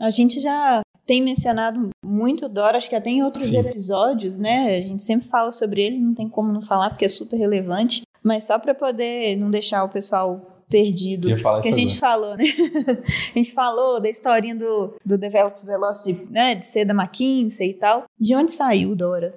A 0.00 0.10
gente 0.10 0.40
já 0.40 0.80
tem 1.06 1.22
mencionado 1.22 1.88
muito 2.04 2.48
Dora, 2.48 2.78
acho 2.78 2.90
que 2.90 2.96
até 2.96 3.10
em 3.10 3.22
outros 3.22 3.46
Sim. 3.46 3.60
episódios, 3.60 4.40
né? 4.40 4.78
A 4.78 4.82
gente 4.82 5.04
sempre 5.04 5.28
fala 5.28 5.52
sobre 5.52 5.84
ele, 5.84 6.00
não 6.00 6.14
tem 6.14 6.28
como 6.28 6.52
não 6.52 6.60
falar 6.60 6.90
porque 6.90 7.04
é 7.04 7.08
super 7.08 7.36
relevante. 7.36 8.02
Mas 8.24 8.44
só 8.44 8.58
para 8.58 8.74
poder 8.74 9.36
não 9.36 9.52
deixar 9.52 9.84
o 9.84 9.88
pessoal 9.88 10.55
perdido 10.68 11.28
que 11.62 11.68
a 11.68 11.72
gente 11.72 11.98
falou, 11.98 12.36
né? 12.36 12.44
a 13.34 13.38
gente 13.38 13.52
falou 13.52 14.00
da 14.00 14.08
historinha 14.08 14.54
do, 14.54 14.94
do 15.04 15.16
Develop 15.16 15.64
Velocity, 15.64 16.26
né? 16.30 16.54
De 16.54 16.66
ser 16.66 16.84
da 16.84 16.94
McKinsey 16.94 17.70
e 17.70 17.74
tal. 17.74 18.04
De 18.18 18.34
onde 18.34 18.52
saiu 18.52 18.90
o 18.90 18.96
Dora? 18.96 19.34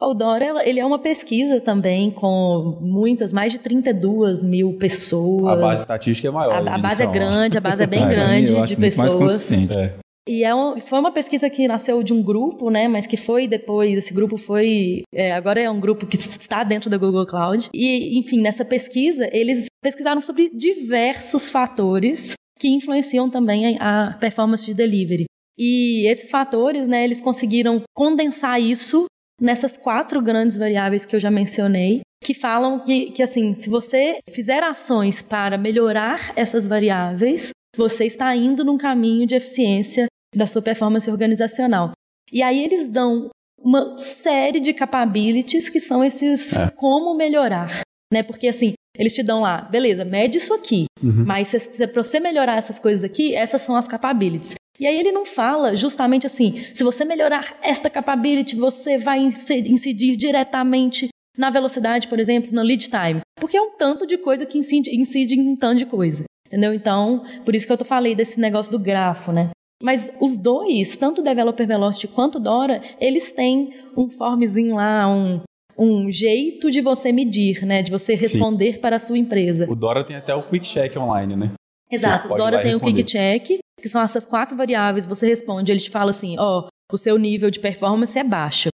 O 0.00 0.14
Dora, 0.14 0.68
ele 0.68 0.80
é 0.80 0.84
uma 0.84 0.98
pesquisa 0.98 1.60
também 1.60 2.10
com 2.10 2.76
muitas, 2.80 3.32
mais 3.32 3.52
de 3.52 3.60
32 3.60 4.42
mil 4.42 4.76
pessoas. 4.76 5.58
A 5.58 5.60
base 5.60 5.82
estatística 5.82 6.26
é 6.26 6.30
maior. 6.30 6.54
A, 6.54 6.74
a 6.74 6.78
base 6.78 7.04
é 7.04 7.06
grande, 7.06 7.56
a 7.56 7.60
base 7.60 7.84
é 7.84 7.86
bem 7.86 8.08
grande 8.08 8.66
de 8.66 8.76
pessoas. 8.76 9.52
É. 9.52 9.94
E 10.28 10.44
é 10.44 10.54
um, 10.54 10.80
foi 10.80 10.98
uma 10.98 11.12
pesquisa 11.12 11.50
que 11.50 11.66
nasceu 11.66 12.02
de 12.02 12.12
um 12.12 12.22
grupo, 12.22 12.70
né? 12.70 12.86
Mas 12.86 13.06
que 13.06 13.16
foi 13.16 13.48
depois, 13.48 13.96
esse 13.96 14.14
grupo 14.14 14.36
foi. 14.36 15.02
É, 15.12 15.32
agora 15.32 15.60
é 15.60 15.70
um 15.70 15.80
grupo 15.80 16.06
que 16.06 16.16
está 16.16 16.62
dentro 16.62 16.88
da 16.88 16.96
Google 16.96 17.26
Cloud. 17.26 17.68
E, 17.74 18.18
enfim, 18.18 18.40
nessa 18.40 18.64
pesquisa, 18.64 19.28
eles 19.32 19.66
pesquisaram 19.82 20.20
sobre 20.20 20.50
diversos 20.50 21.48
fatores 21.48 22.34
que 22.58 22.68
influenciam 22.68 23.28
também 23.28 23.76
a 23.80 24.16
performance 24.20 24.64
de 24.64 24.74
delivery. 24.74 25.24
E 25.58 26.08
esses 26.08 26.30
fatores, 26.30 26.86
né, 26.86 27.04
eles 27.04 27.20
conseguiram 27.20 27.82
condensar 27.92 28.60
isso 28.60 29.06
nessas 29.40 29.76
quatro 29.76 30.22
grandes 30.22 30.56
variáveis 30.56 31.04
que 31.04 31.16
eu 31.16 31.20
já 31.20 31.30
mencionei, 31.30 32.02
que 32.22 32.32
falam 32.32 32.78
que, 32.78 33.10
que 33.10 33.22
assim, 33.22 33.52
se 33.54 33.68
você 33.68 34.20
fizer 34.32 34.62
ações 34.62 35.20
para 35.20 35.58
melhorar 35.58 36.32
essas 36.36 36.64
variáveis, 36.64 37.50
você 37.76 38.04
está 38.04 38.34
indo 38.34 38.64
num 38.64 38.78
caminho 38.78 39.26
de 39.26 39.34
eficiência 39.34 40.06
da 40.34 40.46
sua 40.46 40.62
performance 40.62 41.10
organizacional. 41.10 41.92
E 42.32 42.42
aí 42.42 42.62
eles 42.62 42.90
dão 42.90 43.30
uma 43.58 43.96
série 43.98 44.60
de 44.60 44.72
capabilities 44.72 45.68
que 45.68 45.78
são 45.78 46.02
esses 46.04 46.52
é. 46.54 46.70
como 46.70 47.14
melhorar, 47.14 47.82
né? 48.12 48.22
Porque 48.22 48.48
assim, 48.48 48.74
eles 48.98 49.14
te 49.14 49.22
dão 49.22 49.40
lá, 49.40 49.62
beleza, 49.62 50.04
mede 50.04 50.38
isso 50.38 50.52
aqui, 50.52 50.86
uhum. 51.02 51.24
mas 51.26 51.48
se, 51.48 51.60
se, 51.60 51.86
para 51.86 52.02
você 52.02 52.18
melhorar 52.18 52.56
essas 52.56 52.78
coisas 52.78 53.04
aqui, 53.04 53.34
essas 53.34 53.62
são 53.62 53.76
as 53.76 53.86
capabilities. 53.86 54.54
E 54.80 54.86
aí 54.86 54.98
ele 54.98 55.12
não 55.12 55.24
fala 55.24 55.76
justamente 55.76 56.26
assim, 56.26 56.58
se 56.74 56.82
você 56.82 57.04
melhorar 57.04 57.56
esta 57.62 57.88
capability, 57.88 58.56
você 58.56 58.98
vai 58.98 59.20
incidir 59.20 60.16
diretamente 60.16 61.08
na 61.36 61.50
velocidade, 61.50 62.08
por 62.08 62.18
exemplo, 62.18 62.52
no 62.52 62.62
lead 62.62 62.88
time. 62.88 63.20
Porque 63.38 63.56
é 63.56 63.62
um 63.62 63.76
tanto 63.76 64.06
de 64.06 64.18
coisa 64.18 64.44
que 64.44 64.58
incide, 64.58 64.90
incide 64.94 65.38
em 65.38 65.48
um 65.50 65.56
tanto 65.56 65.78
de 65.78 65.86
coisa. 65.86 66.24
Entendeu? 66.52 66.74
Então, 66.74 67.24
por 67.46 67.54
isso 67.54 67.66
que 67.66 67.72
eu 67.72 67.78
tô 67.78 67.84
falei 67.84 68.14
desse 68.14 68.38
negócio 68.38 68.70
do 68.70 68.78
grafo, 68.78 69.32
né? 69.32 69.48
Mas 69.82 70.12
os 70.20 70.36
dois, 70.36 70.94
tanto 70.96 71.22
o 71.22 71.24
Developer 71.24 71.66
Velocity 71.66 72.06
quanto 72.08 72.36
o 72.36 72.40
Dora, 72.40 72.82
eles 73.00 73.32
têm 73.32 73.74
um 73.96 74.10
formzinho 74.10 74.76
lá, 74.76 75.08
um, 75.08 75.40
um 75.78 76.12
jeito 76.12 76.70
de 76.70 76.82
você 76.82 77.10
medir, 77.10 77.64
né? 77.64 77.80
De 77.80 77.90
você 77.90 78.14
responder 78.14 78.74
Sim. 78.74 78.80
para 78.80 78.96
a 78.96 78.98
sua 78.98 79.16
empresa. 79.16 79.66
O 79.68 79.74
Dora 79.74 80.04
tem 80.04 80.14
até 80.14 80.34
o 80.34 80.42
Quick 80.42 80.66
Check 80.66 80.94
online, 80.98 81.34
né? 81.34 81.52
Exato, 81.90 82.32
o 82.32 82.36
Dora 82.36 82.58
tem 82.58 82.66
responder. 82.66 82.92
o 82.92 82.94
Quick 82.96 83.10
Check, 83.10 83.60
que 83.80 83.88
são 83.88 84.02
essas 84.02 84.26
quatro 84.26 84.56
variáveis, 84.56 85.06
você 85.06 85.26
responde, 85.26 85.72
ele 85.72 85.80
te 85.80 85.90
fala 85.90 86.10
assim, 86.10 86.36
ó, 86.38 86.60
oh, 86.60 86.68
o 86.92 86.98
seu 86.98 87.16
nível 87.16 87.50
de 87.50 87.58
performance 87.58 88.16
é 88.18 88.22
baixo. 88.22 88.68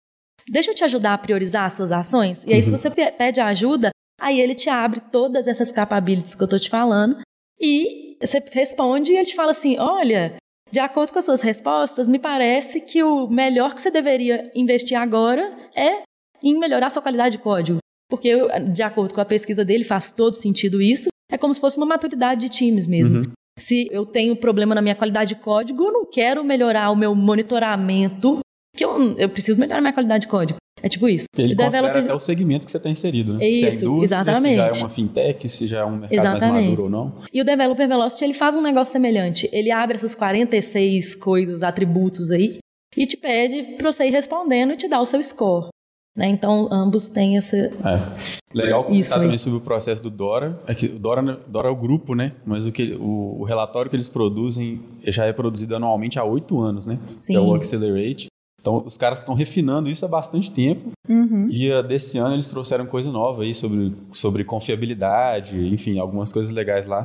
Deixa 0.49 0.71
eu 0.71 0.75
te 0.75 0.83
ajudar 0.83 1.13
a 1.13 1.19
priorizar 1.19 1.65
as 1.65 1.75
suas 1.75 1.93
ações. 1.93 2.43
E 2.45 2.53
aí, 2.53 2.61
uhum. 2.61 2.65
se 2.65 2.71
você 2.71 2.91
pede 2.91 3.41
ajuda, 3.41 3.91
aí 4.19 4.41
ele 4.41 4.55
te 4.55 4.71
abre 4.71 5.01
todas 5.13 5.47
essas 5.47 5.71
capabilities 5.71 6.35
que 6.35 6.43
eu 6.43 6.49
tô 6.49 6.59
te 6.59 6.71
falando 6.71 7.19
e 7.61 8.17
você 8.21 8.43
responde 8.53 9.13
e 9.13 9.17
ele 9.17 9.27
te 9.27 9.35
fala 9.35 9.51
assim: 9.51 9.79
olha, 9.79 10.37
de 10.71 10.81
acordo 10.81 11.13
com 11.13 11.19
as 11.19 11.25
suas 11.25 11.43
respostas, 11.43 12.09
me 12.09 12.19
parece 12.19 12.81
que 12.81 13.03
o 13.03 13.29
melhor 13.29 13.75
que 13.75 13.83
você 13.83 13.91
deveria 13.91 14.51
investir 14.55 14.99
agora 14.99 15.57
é 15.75 16.03
em 16.43 16.59
melhorar 16.59 16.87
a 16.87 16.91
sua 16.91 17.03
qualidade 17.03 17.37
de 17.37 17.43
código. 17.43 17.79
Porque, 18.09 18.29
eu, 18.29 18.49
de 18.73 18.83
acordo 18.83 19.15
com 19.15 19.21
a 19.21 19.25
pesquisa 19.25 19.65
dele, 19.65 19.85
faz 19.85 20.13
todo 20.13 20.35
sentido 20.35 20.81
isso. 20.81 21.09
É 21.31 21.37
como 21.37 21.53
se 21.53 21.61
fosse 21.61 21.77
uma 21.77 21.87
maturidade 21.87 22.43
de 22.43 22.49
times 22.49 22.87
mesmo. 22.87 23.19
Uhum. 23.19 23.33
Se 23.59 23.89
eu 23.91 24.07
tenho 24.07 24.37
problema 24.37 24.75
na 24.75 24.83
minha 24.83 24.95
qualidade 24.95 25.35
de 25.35 25.41
código, 25.41 25.85
eu 25.85 25.93
não 25.93 26.05
quero 26.05 26.45
melhorar 26.45 26.91
o 26.91 26.97
meu 26.97 27.15
monitoramento, 27.15 28.41
que 28.77 28.85
eu, 28.85 29.17
eu 29.17 29.29
preciso 29.29 29.59
melhorar 29.59 29.79
a 29.79 29.81
minha 29.81 29.93
qualidade 29.93 30.23
de 30.23 30.29
código. 30.29 30.59
É 30.83 30.89
tipo 30.89 31.09
isso. 31.09 31.27
Ele 31.37 31.55
o 31.55 31.57
considera 31.57 31.71
developer... 31.71 32.05
até 32.05 32.15
o 32.15 32.21
segmento 32.21 32.65
que 32.67 32.71
você 32.71 32.77
está 32.77 32.91
inserido, 32.91 33.35
né? 33.35 33.49
Isso, 33.49 33.61
se 33.61 33.67
é 33.67 33.75
indústria, 33.75 34.05
exatamente. 34.05 34.41
se 34.43 34.57
já 34.57 34.67
é 34.67 34.73
uma 34.73 34.89
fintech, 34.89 35.49
se 35.49 35.67
já 35.67 35.81
é 35.81 35.85
um 35.85 35.97
mercado 35.97 36.13
exatamente. 36.13 36.53
mais 36.53 36.65
maduro 36.65 36.85
ou 36.85 36.91
não. 36.91 37.15
E 37.33 37.41
o 37.41 37.45
Developer 37.45 37.89
Velocity, 37.89 38.25
ele 38.25 38.35
faz 38.35 38.55
um 38.55 38.61
negócio 38.61 38.93
semelhante. 38.93 39.49
Ele 39.53 39.71
abre 39.71 39.97
essas 39.97 40.15
46 40.15 41.15
coisas, 41.15 41.63
atributos 41.63 42.31
aí, 42.31 42.59
e 42.97 43.07
te 43.07 43.17
pede 43.17 43.77
para 43.77 43.91
você 43.91 44.07
ir 44.07 44.11
respondendo 44.11 44.73
e 44.73 44.77
te 44.77 44.87
dar 44.89 45.01
o 45.01 45.07
seu 45.07 45.23
score. 45.23 45.69
Né? 46.17 46.29
Então, 46.29 46.67
ambos 46.73 47.09
têm 47.09 47.37
essa. 47.37 47.57
É. 47.57 48.41
Legal 48.55 48.85
comentar 48.85 49.21
também 49.21 49.37
sobre 49.37 49.59
o 49.59 49.61
processo 49.61 50.03
do 50.03 50.11
Dora. 50.11 50.59
É 50.67 50.75
que 50.75 50.87
o 50.87 50.99
Dora, 50.99 51.39
Dora 51.47 51.69
é 51.69 51.71
o 51.71 51.77
grupo, 51.77 52.15
né? 52.15 52.33
Mas 52.45 52.67
o, 52.67 52.73
que, 52.73 52.95
o, 52.95 53.41
o 53.41 53.45
relatório 53.45 53.91
que 53.91 53.97
eles 53.97 54.09
produzem 54.09 54.81
já 55.05 55.27
é 55.27 55.33
produzido 55.33 55.77
anualmente 55.77 56.19
há 56.19 56.25
oito 56.25 56.59
anos, 56.59 56.87
né? 56.87 56.99
Sim. 57.19 57.37
É 57.37 57.41
o 57.41 57.55
Accelerate. 57.55 58.29
Então, 58.67 58.83
os 58.85 58.97
caras 58.97 59.21
estão 59.21 59.33
refinando 59.33 59.89
isso 59.89 60.05
há 60.05 60.09
bastante 60.09 60.51
tempo. 60.51 60.91
Uhum. 61.09 61.49
E 61.49 61.73
uh, 61.73 61.85
desse 61.85 62.19
ano 62.19 62.35
eles 62.35 62.51
trouxeram 62.51 62.85
coisa 62.85 63.13
nova 63.13 63.45
aí 63.45 63.55
sobre, 63.55 63.95
sobre 64.11 64.43
confiabilidade, 64.43 65.69
enfim, 65.69 66.01
algumas 66.01 66.33
coisas 66.33 66.51
legais 66.51 66.85
lá. 66.85 67.05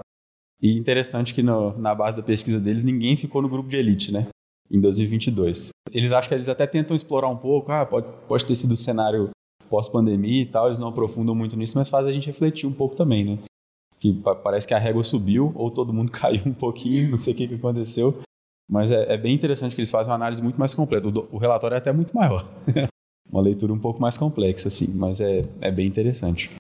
E 0.60 0.76
interessante 0.76 1.36
que 1.36 1.44
no, 1.44 1.78
na 1.78 1.94
base 1.94 2.18
da 2.18 2.24
pesquisa 2.24 2.60
deles, 2.60 2.84
ninguém 2.84 3.16
ficou 3.16 3.44
no 3.44 3.50
grupo 3.50 3.70
de 3.70 3.78
elite, 3.78 4.12
né? 4.12 4.26
Em 4.72 4.82
2022. 4.82 5.70
Eles 5.92 6.12
acham 6.12 6.30
que 6.30 6.34
eles 6.34 6.50
até 6.50 6.66
tentam 6.66 6.96
explorar 6.96 7.30
um 7.30 7.38
pouco, 7.38 7.72
ah, 7.72 7.86
pode, 7.86 8.10
pode 8.28 8.44
ter 8.44 8.56
sido 8.56 8.72
o 8.72 8.78
cenário 8.78 9.30
pós-pandemia 9.70 10.42
e 10.42 10.46
tal, 10.48 10.66
eles 10.66 10.80
não 10.80 10.88
aprofundam 10.88 11.36
muito 11.36 11.56
nisso, 11.56 11.78
mas 11.78 11.90
faz 11.90 12.08
a 12.08 12.12
gente 12.12 12.26
refletir 12.26 12.66
um 12.66 12.74
pouco 12.74 12.96
também, 12.96 13.24
né? 13.24 13.38
Que 14.00 14.12
parece 14.44 14.68
que 14.68 14.74
a 14.74 14.80
régua 14.80 15.04
subiu, 15.04 15.52
ou 15.54 15.70
todo 15.70 15.94
mundo 15.94 16.10
caiu 16.12 16.42
um 16.44 16.54
pouquinho, 16.54 17.12
não 17.12 17.18
sei 17.18 17.36
o 17.36 17.38
que, 17.38 17.48
que 17.48 17.54
aconteceu. 17.54 18.20
Mas 18.70 18.92
é, 18.92 19.14
é, 19.14 19.18
bem 19.18 19.34
interessante 19.34 19.76
que 19.76 19.82
eles 19.82 19.92
fazem 19.92 20.10
uma 20.10 20.16
análise 20.16 20.42
muito 20.42 20.58
mais 20.58 20.74
completa. 20.74 21.08
O, 21.08 21.36
o 21.36 21.38
relatório 21.38 21.76
é 21.76 21.78
até 21.78 21.92
muito 21.92 22.16
maior. 22.16 22.48
uma 23.30 23.42
leitura 23.42 23.74
um 23.74 23.80
pouco 23.80 24.02
mais 24.02 24.18
complexa, 24.18 24.68
assim, 24.68 24.88
mas 24.88 25.22
é, 25.22 25.42
é 25.62 25.72
bem 25.72 25.88
interessante. 25.88 26.52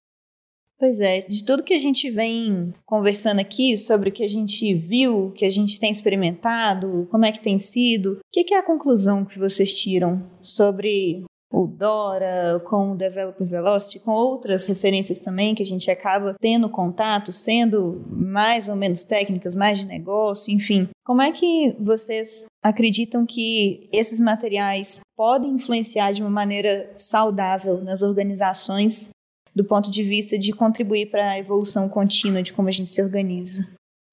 Pois 0.79 0.99
é, 0.99 1.21
de 1.21 1.45
tudo 1.45 1.63
que 1.63 1.75
a 1.75 1.79
gente 1.79 2.09
vem 2.09 2.73
conversando 2.87 3.39
aqui 3.39 3.77
sobre 3.77 4.09
o 4.09 4.11
que 4.11 4.23
a 4.23 4.27
gente 4.27 4.73
viu, 4.73 5.27
o 5.27 5.31
que 5.31 5.45
a 5.45 5.49
gente 5.49 5.79
tem 5.79 5.91
experimentado, 5.91 7.07
como 7.11 7.23
é 7.23 7.31
que 7.31 7.39
tem 7.39 7.59
sido, 7.59 8.13
o 8.13 8.19
que, 8.31 8.43
que 8.43 8.55
é 8.55 8.57
a 8.57 8.65
conclusão 8.65 9.23
que 9.23 9.37
vocês 9.37 9.77
tiram 9.77 10.23
sobre 10.41 11.23
o 11.51 11.67
Dora, 11.67 12.61
com 12.65 12.91
o 12.91 12.95
Developer 12.95 13.45
Velocity, 13.45 13.99
com 13.99 14.11
outras 14.11 14.65
referências 14.67 15.19
também 15.19 15.53
que 15.53 15.61
a 15.61 15.65
gente 15.65 15.91
acaba 15.91 16.31
tendo 16.39 16.69
contato, 16.69 17.31
sendo 17.31 18.05
mais 18.09 18.69
ou 18.69 18.75
menos 18.75 19.03
técnicas, 19.03 19.53
mais 19.53 19.77
de 19.77 19.85
negócio, 19.85 20.53
enfim. 20.53 20.87
Como 21.05 21.21
é 21.21 21.31
que 21.31 21.75
vocês 21.79 22.45
acreditam 22.63 23.25
que 23.25 23.89
esses 23.91 24.19
materiais 24.19 24.99
podem 25.17 25.51
influenciar 25.51 26.13
de 26.13 26.21
uma 26.21 26.29
maneira 26.29 26.89
saudável 26.95 27.83
nas 27.83 28.01
organizações 28.01 29.09
do 29.53 29.65
ponto 29.65 29.91
de 29.91 30.03
vista 30.03 30.39
de 30.39 30.53
contribuir 30.53 31.11
para 31.11 31.31
a 31.31 31.39
evolução 31.39 31.89
contínua 31.89 32.41
de 32.41 32.53
como 32.53 32.69
a 32.69 32.71
gente 32.71 32.89
se 32.89 33.03
organiza? 33.03 33.67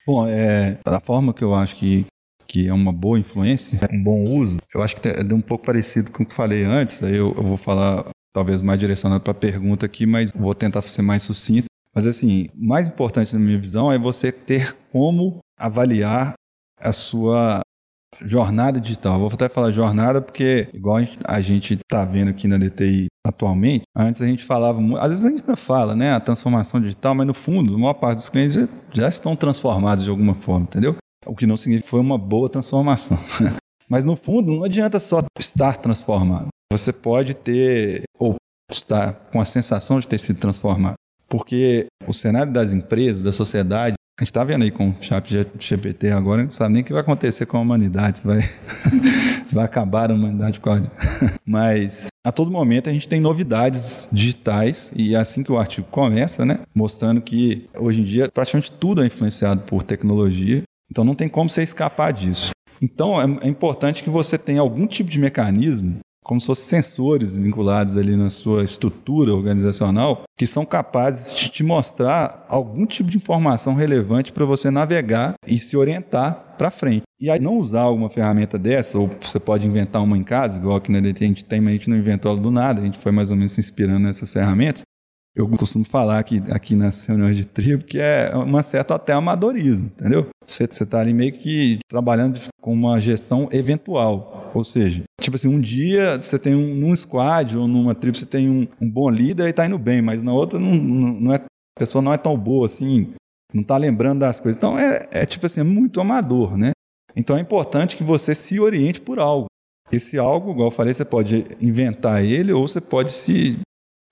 Bom, 0.05 0.27
é, 0.27 0.79
da 0.85 1.01
forma 1.01 1.33
que 1.33 1.44
eu 1.44 1.55
acho 1.55 1.77
que, 1.77 2.07
que 2.48 2.66
é 2.66 2.72
uma 2.72 2.92
boa 2.92 3.18
influência, 3.18 3.78
um 3.92 4.02
bom 4.02 4.24
uso, 4.24 4.56
eu 4.74 4.82
acho 4.82 4.96
que 4.96 5.06
é 5.06 5.22
um 5.34 5.40
pouco 5.40 5.66
parecido 5.66 6.11
com 6.11 6.22
o 6.22 6.26
que 6.26 6.34
falei 6.34 6.64
antes, 6.64 7.02
aí 7.02 7.14
eu, 7.14 7.34
eu 7.37 7.42
vou 7.42 7.56
falar 7.56 8.08
talvez 8.32 8.62
mais 8.62 8.80
direcionado 8.80 9.22
para 9.22 9.32
a 9.32 9.34
pergunta 9.34 9.84
aqui, 9.84 10.06
mas 10.06 10.32
vou 10.32 10.54
tentar 10.54 10.82
ser 10.82 11.02
mais 11.02 11.22
sucinto. 11.22 11.66
Mas 11.94 12.06
assim, 12.06 12.48
mais 12.54 12.88
importante 12.88 13.34
na 13.34 13.40
minha 13.40 13.58
visão 13.58 13.90
é 13.90 13.98
você 13.98 14.30
ter 14.30 14.76
como 14.92 15.38
avaliar 15.58 16.34
a 16.80 16.92
sua 16.92 17.61
jornada 18.22 18.80
digital. 18.80 19.18
Vou 19.18 19.30
até 19.32 19.48
falar 19.48 19.70
jornada 19.70 20.20
porque, 20.20 20.68
igual 20.72 20.98
a 21.24 21.40
gente 21.40 21.74
está 21.74 22.04
vendo 22.04 22.28
aqui 22.28 22.46
na 22.46 22.56
DTI 22.56 23.06
atualmente, 23.26 23.82
antes 23.94 24.22
a 24.22 24.26
gente 24.26 24.44
falava, 24.44 24.80
às 25.00 25.11
vezes 25.11 25.24
a 25.24 25.28
gente 25.28 25.40
ainda 25.42 25.56
fala, 25.56 25.94
né, 25.94 26.12
a 26.12 26.20
transformação 26.20 26.80
digital, 26.80 27.14
mas 27.14 27.26
no 27.26 27.34
fundo, 27.34 27.74
a 27.74 27.78
maior 27.78 27.94
parte 27.94 28.16
dos 28.16 28.28
clientes 28.28 28.68
já 28.92 29.08
estão 29.08 29.37
transformados 29.37 30.04
de 30.04 30.11
alguma 30.11 30.34
forma, 30.34 30.64
entendeu? 30.64 30.96
O 31.29 31.37
que 31.37 31.47
não 31.47 31.57
significa 31.57 31.85
que 31.85 31.91
foi 31.91 32.01
uma 32.01 32.17
boa 32.17 32.49
transformação. 32.49 33.19
mas 33.88 34.05
no 34.05 34.17
fundo, 34.17 34.51
não 34.53 34.64
adianta 34.64 34.99
só 34.99 35.23
estar 35.38 35.77
transformado. 35.77 36.49
Você 36.73 36.93
pode 36.93 37.35
ter, 37.35 38.03
ou 38.19 38.37
estar 38.71 39.12
com 39.33 39.41
a 39.41 39.45
sensação 39.45 40.01
de 40.01 40.09
ter 40.09 40.19
sido 40.19 40.38
transformado. 40.38 40.95
Porque 41.29 41.87
o 42.07 42.14
cenário 42.14 42.53
das 42.53 42.73
empresas, 42.73 43.23
da 43.23 43.33
sociedade, 43.33 43.95
a 44.19 44.25
gente 44.25 44.31
está 44.31 44.43
vendo 44.43 44.62
aí 44.62 44.71
com 44.71 44.88
o 44.88 44.97
chat 45.01 45.47
GPT 45.61 46.11
agora, 46.11 46.43
não 46.43 46.51
sabe 46.51 46.75
nem 46.75 46.83
o 46.83 46.85
que 46.85 46.93
vai 46.93 47.03
acontecer 47.03 47.47
com 47.47 47.57
a 47.57 47.61
humanidade, 47.61 48.19
se 48.19 48.27
vai, 48.27 48.43
se 49.47 49.55
vai 49.55 49.64
acabar 49.64 50.11
a 50.11 50.14
humanidade 50.14 50.59
por 50.59 50.64
causa 50.64 50.91
Mas 51.47 52.09
a 52.27 52.33
todo 52.33 52.51
momento 52.51 52.88
a 52.88 52.93
gente 52.93 53.09
tem 53.09 53.21
novidades 53.21 54.09
digitais 54.12 54.93
e 54.97 55.14
é 55.14 55.19
assim 55.19 55.45
que 55.45 55.53
o 55.53 55.59
artigo 55.59 55.87
começa, 55.88 56.45
né? 56.45 56.59
Mostrando 56.75 57.21
que 57.21 57.69
hoje 57.79 58.01
em 58.01 58.05
dia 58.05 58.29
praticamente 58.29 58.73
tudo 58.73 59.05
é 59.05 59.07
influenciado 59.07 59.62
por 59.62 59.85
tecnologia, 59.85 60.64
então 60.90 61.05
não 61.05 61.14
tem 61.14 61.29
como 61.29 61.48
você 61.48 61.62
escapar 61.62 62.12
disso. 62.12 62.51
Então 62.81 63.20
é, 63.20 63.46
é 63.46 63.48
importante 63.48 64.03
que 64.03 64.11
você 64.11 64.38
tenha 64.38 64.61
algum 64.61 64.87
tipo 64.87 65.11
de 65.11 65.18
mecanismo 65.18 65.98
como 66.29 66.38
se 66.38 66.46
fossem 66.46 66.83
sensores 66.83 67.37
vinculados 67.37 67.96
ali 67.96 68.14
na 68.14 68.29
sua 68.29 68.62
estrutura 68.62 69.35
organizacional, 69.35 70.24
que 70.37 70.46
são 70.46 70.66
capazes 70.66 71.35
de 71.35 71.48
te 71.48 71.64
mostrar 71.64 72.44
algum 72.51 72.85
tipo 72.85 73.09
de 73.09 73.16
informação 73.16 73.72
relevante 73.72 74.31
para 74.31 74.44
você 74.44 74.70
navegar 74.70 75.37
e 75.46 75.59
se 75.59 75.74
orientar 75.74 76.55
para 76.59 76.70
frente. 76.70 77.05
E 77.18 77.31
aí, 77.31 77.40
não 77.40 77.57
usar 77.57 77.81
alguma 77.81 78.11
ferramenta 78.11 78.59
dessa, 78.59 78.98
ou 78.98 79.11
você 79.18 79.40
pode 79.40 79.66
inventar 79.66 80.03
uma 80.03 80.18
em 80.18 80.22
casa, 80.22 80.59
igual 80.59 80.77
aqui 80.77 80.92
na 80.92 81.01
DT 81.01 81.24
a 81.24 81.29
gente 81.29 81.44
tem, 81.46 81.62
mas 81.62 81.70
a 81.70 81.72
gente 81.72 81.88
não 81.88 81.96
inventou 81.96 82.31
ela 82.31 82.40
do 82.40 82.51
nada, 82.51 82.83
a 82.83 82.85
gente 82.85 82.98
foi 82.98 83.11
mais 83.11 83.31
ou 83.31 83.37
menos 83.37 83.53
se 83.53 83.61
inspirando 83.61 84.01
nessas 84.01 84.31
ferramentas. 84.31 84.83
Eu 85.37 85.49
costumo 85.49 85.85
falar 85.85 86.19
aqui, 86.19 86.43
aqui 86.51 86.75
nas 86.75 87.07
reuniões 87.07 87.37
de 87.37 87.45
tribo 87.45 87.85
que 87.85 88.01
é 88.01 88.37
um 88.37 88.62
certo 88.62 88.93
até 88.93 89.12
amadorismo, 89.12 89.87
entendeu? 89.87 90.29
Você 90.45 90.64
está 90.64 91.01
ali 91.01 91.14
meio 91.14 91.33
que 91.33 91.79
trabalhando 91.88 92.41
com 92.61 92.73
uma 92.73 92.99
gestão 92.99 93.49
eventual. 93.53 94.51
Ou 94.53 94.64
seja, 94.64 95.05
tipo 95.21 95.37
assim, 95.37 95.49
um 95.49 95.61
dia 95.61 96.21
você 96.21 96.38
tem 96.38 96.55
um, 96.55 96.75
num 96.75 96.97
squad 96.97 97.57
ou 97.57 97.69
numa 97.69 97.95
tribo 97.95 98.17
você 98.17 98.27
tem 98.27 98.49
um, 98.49 98.67
um 98.81 98.91
bom 98.91 99.09
líder 99.09 99.47
e 99.47 99.51
está 99.51 99.64
indo 99.64 99.79
bem, 99.79 100.03
mas 100.03 100.23
na 100.23 100.33
outra 100.33 100.59
não, 100.59 100.75
não, 100.75 101.33
é, 101.33 101.37
a 101.37 101.79
pessoa 101.79 102.03
não 102.03 102.12
é 102.12 102.19
tão 102.19 102.37
boa 102.37 102.67
assim, 102.67 103.12
não 103.55 103.62
está 103.62 103.77
lembrando 103.77 104.21
das 104.21 104.41
coisas. 104.41 104.57
Então 104.57 104.79
é, 104.79 105.07
é 105.11 105.27
tipo 105.27 105.47
assim, 105.47 105.61
é 105.61 105.64
muito 105.64 106.01
amador, 106.01 106.57
né? 106.57 106.73
Então 107.14 107.37
é 107.37 107.41
importante 107.41 107.97
que 107.97 108.03
você 108.03 108.35
se 108.35 108.59
oriente 108.59 109.01
por 109.01 109.19
algo. 109.19 109.47
Esse 109.91 110.19
algo, 110.19 110.51
igual 110.51 110.69
eu 110.69 110.73
falei, 110.73 110.93
você 110.93 111.05
pode 111.05 111.47
inventar 111.61 112.25
ele 112.25 112.53
ou 112.53 112.67
você 112.67 112.81
pode 112.81 113.11
se 113.11 113.59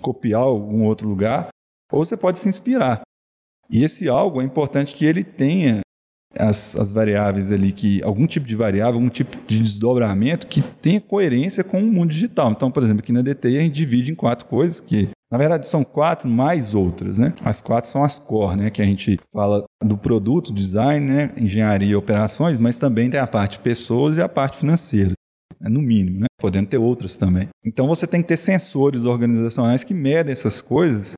copiar 0.03 0.43
algum 0.43 0.85
outro 0.85 1.09
lugar, 1.09 1.49
ou 1.91 2.05
você 2.05 2.17
pode 2.17 2.39
se 2.39 2.49
inspirar. 2.49 3.03
E 3.71 3.83
esse 3.83 4.09
algo 4.09 4.41
é 4.41 4.45
importante 4.45 4.95
que 4.95 5.05
ele 5.05 5.25
tenha 5.25 5.81
as, 6.39 6.77
as, 6.77 6.91
variáveis 6.91 7.51
ali, 7.51 7.73
que 7.73 8.03
algum 8.03 8.27
tipo 8.27 8.47
de 8.47 8.55
variável, 8.55 8.95
algum 8.95 9.09
tipo 9.09 9.37
de 9.47 9.59
desdobramento 9.59 10.47
que 10.47 10.61
tenha 10.61 11.01
coerência 11.01 11.65
com 11.65 11.81
o 11.81 11.87
mundo 11.87 12.11
digital. 12.11 12.51
Então, 12.53 12.71
por 12.71 12.83
exemplo, 12.83 13.03
aqui 13.03 13.13
na 13.13 13.23
DTI 13.23 13.59
a 13.59 13.61
gente 13.63 13.75
divide 13.75 14.13
em 14.13 14.15
quatro 14.15 14.47
coisas, 14.47 14.81
que 14.81 15.09
na 15.31 15.39
verdade 15.39 15.67
são 15.67 15.83
quatro 15.83 16.29
mais 16.29 16.75
outras, 16.75 17.19
né? 17.19 17.35
As 17.45 17.61
quatro 17.61 17.91
são 17.91 18.05
as 18.05 18.19
core, 18.19 18.57
né? 18.57 18.71
Que 18.71 18.83
a 18.83 18.85
gente 18.85 19.19
fala 19.33 19.65
do 19.83 19.97
produto, 19.97 20.53
design, 20.53 21.07
né? 21.07 21.33
engenharia 21.37 21.93
e 21.93 21.97
operações, 21.97 22.59
mas 22.59 22.79
também 22.79 23.11
tem 23.11 23.19
a 23.19 23.27
parte 23.27 23.59
pessoas 23.59 24.17
e 24.17 24.23
a 24.23 24.29
parte 24.29 24.59
financeira 24.59 25.13
é 25.63 25.69
no 25.69 25.81
mínimo, 25.81 26.21
né? 26.21 26.27
podendo 26.39 26.69
ter 26.69 26.79
outras 26.79 27.17
também. 27.17 27.49
Então 27.65 27.87
você 27.87 28.07
tem 28.07 28.23
que 28.23 28.29
ter 28.29 28.37
sensores 28.37 29.05
organizacionais 29.05 29.83
que 29.85 29.95
medem 29.95 30.33
essas 30.33 30.61
coisas 30.61 31.15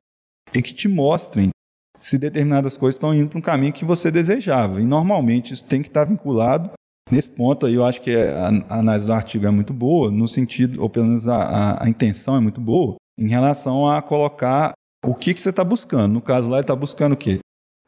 e 0.53 0.61
que 0.61 0.73
te 0.73 0.87
mostrem 0.87 1.49
se 1.97 2.17
determinadas 2.17 2.77
coisas 2.77 2.95
estão 2.95 3.13
indo 3.13 3.29
para 3.29 3.39
um 3.39 3.41
caminho 3.41 3.73
que 3.73 3.83
você 3.83 4.09
desejava. 4.09 4.81
E 4.81 4.85
normalmente 4.85 5.53
isso 5.53 5.65
tem 5.65 5.81
que 5.81 5.89
estar 5.89 6.05
vinculado. 6.05 6.71
Nesse 7.11 7.29
ponto 7.29 7.65
aí 7.65 7.73
eu 7.73 7.85
acho 7.85 8.01
que 8.01 8.15
a, 8.15 8.47
análise 8.69 9.05
do 9.05 9.13
artigo 9.13 9.45
é 9.45 9.51
muito 9.51 9.73
boa, 9.73 10.09
no 10.09 10.27
sentido, 10.27 10.81
ou 10.81 10.89
pelo 10.89 11.07
menos 11.07 11.27
a, 11.27 11.35
a, 11.35 11.85
a 11.85 11.89
intenção 11.89 12.35
é 12.35 12.39
muito 12.39 12.61
boa, 12.61 12.95
em 13.17 13.27
relação 13.27 13.89
a 13.89 14.01
colocar 14.01 14.73
o 15.05 15.13
que, 15.13 15.33
que 15.33 15.41
você 15.41 15.49
está 15.49 15.63
buscando. 15.63 16.13
No 16.13 16.21
caso 16.21 16.49
lá, 16.49 16.57
ele 16.57 16.63
está 16.63 16.75
buscando 16.75 17.13
o 17.13 17.17
quê? 17.17 17.39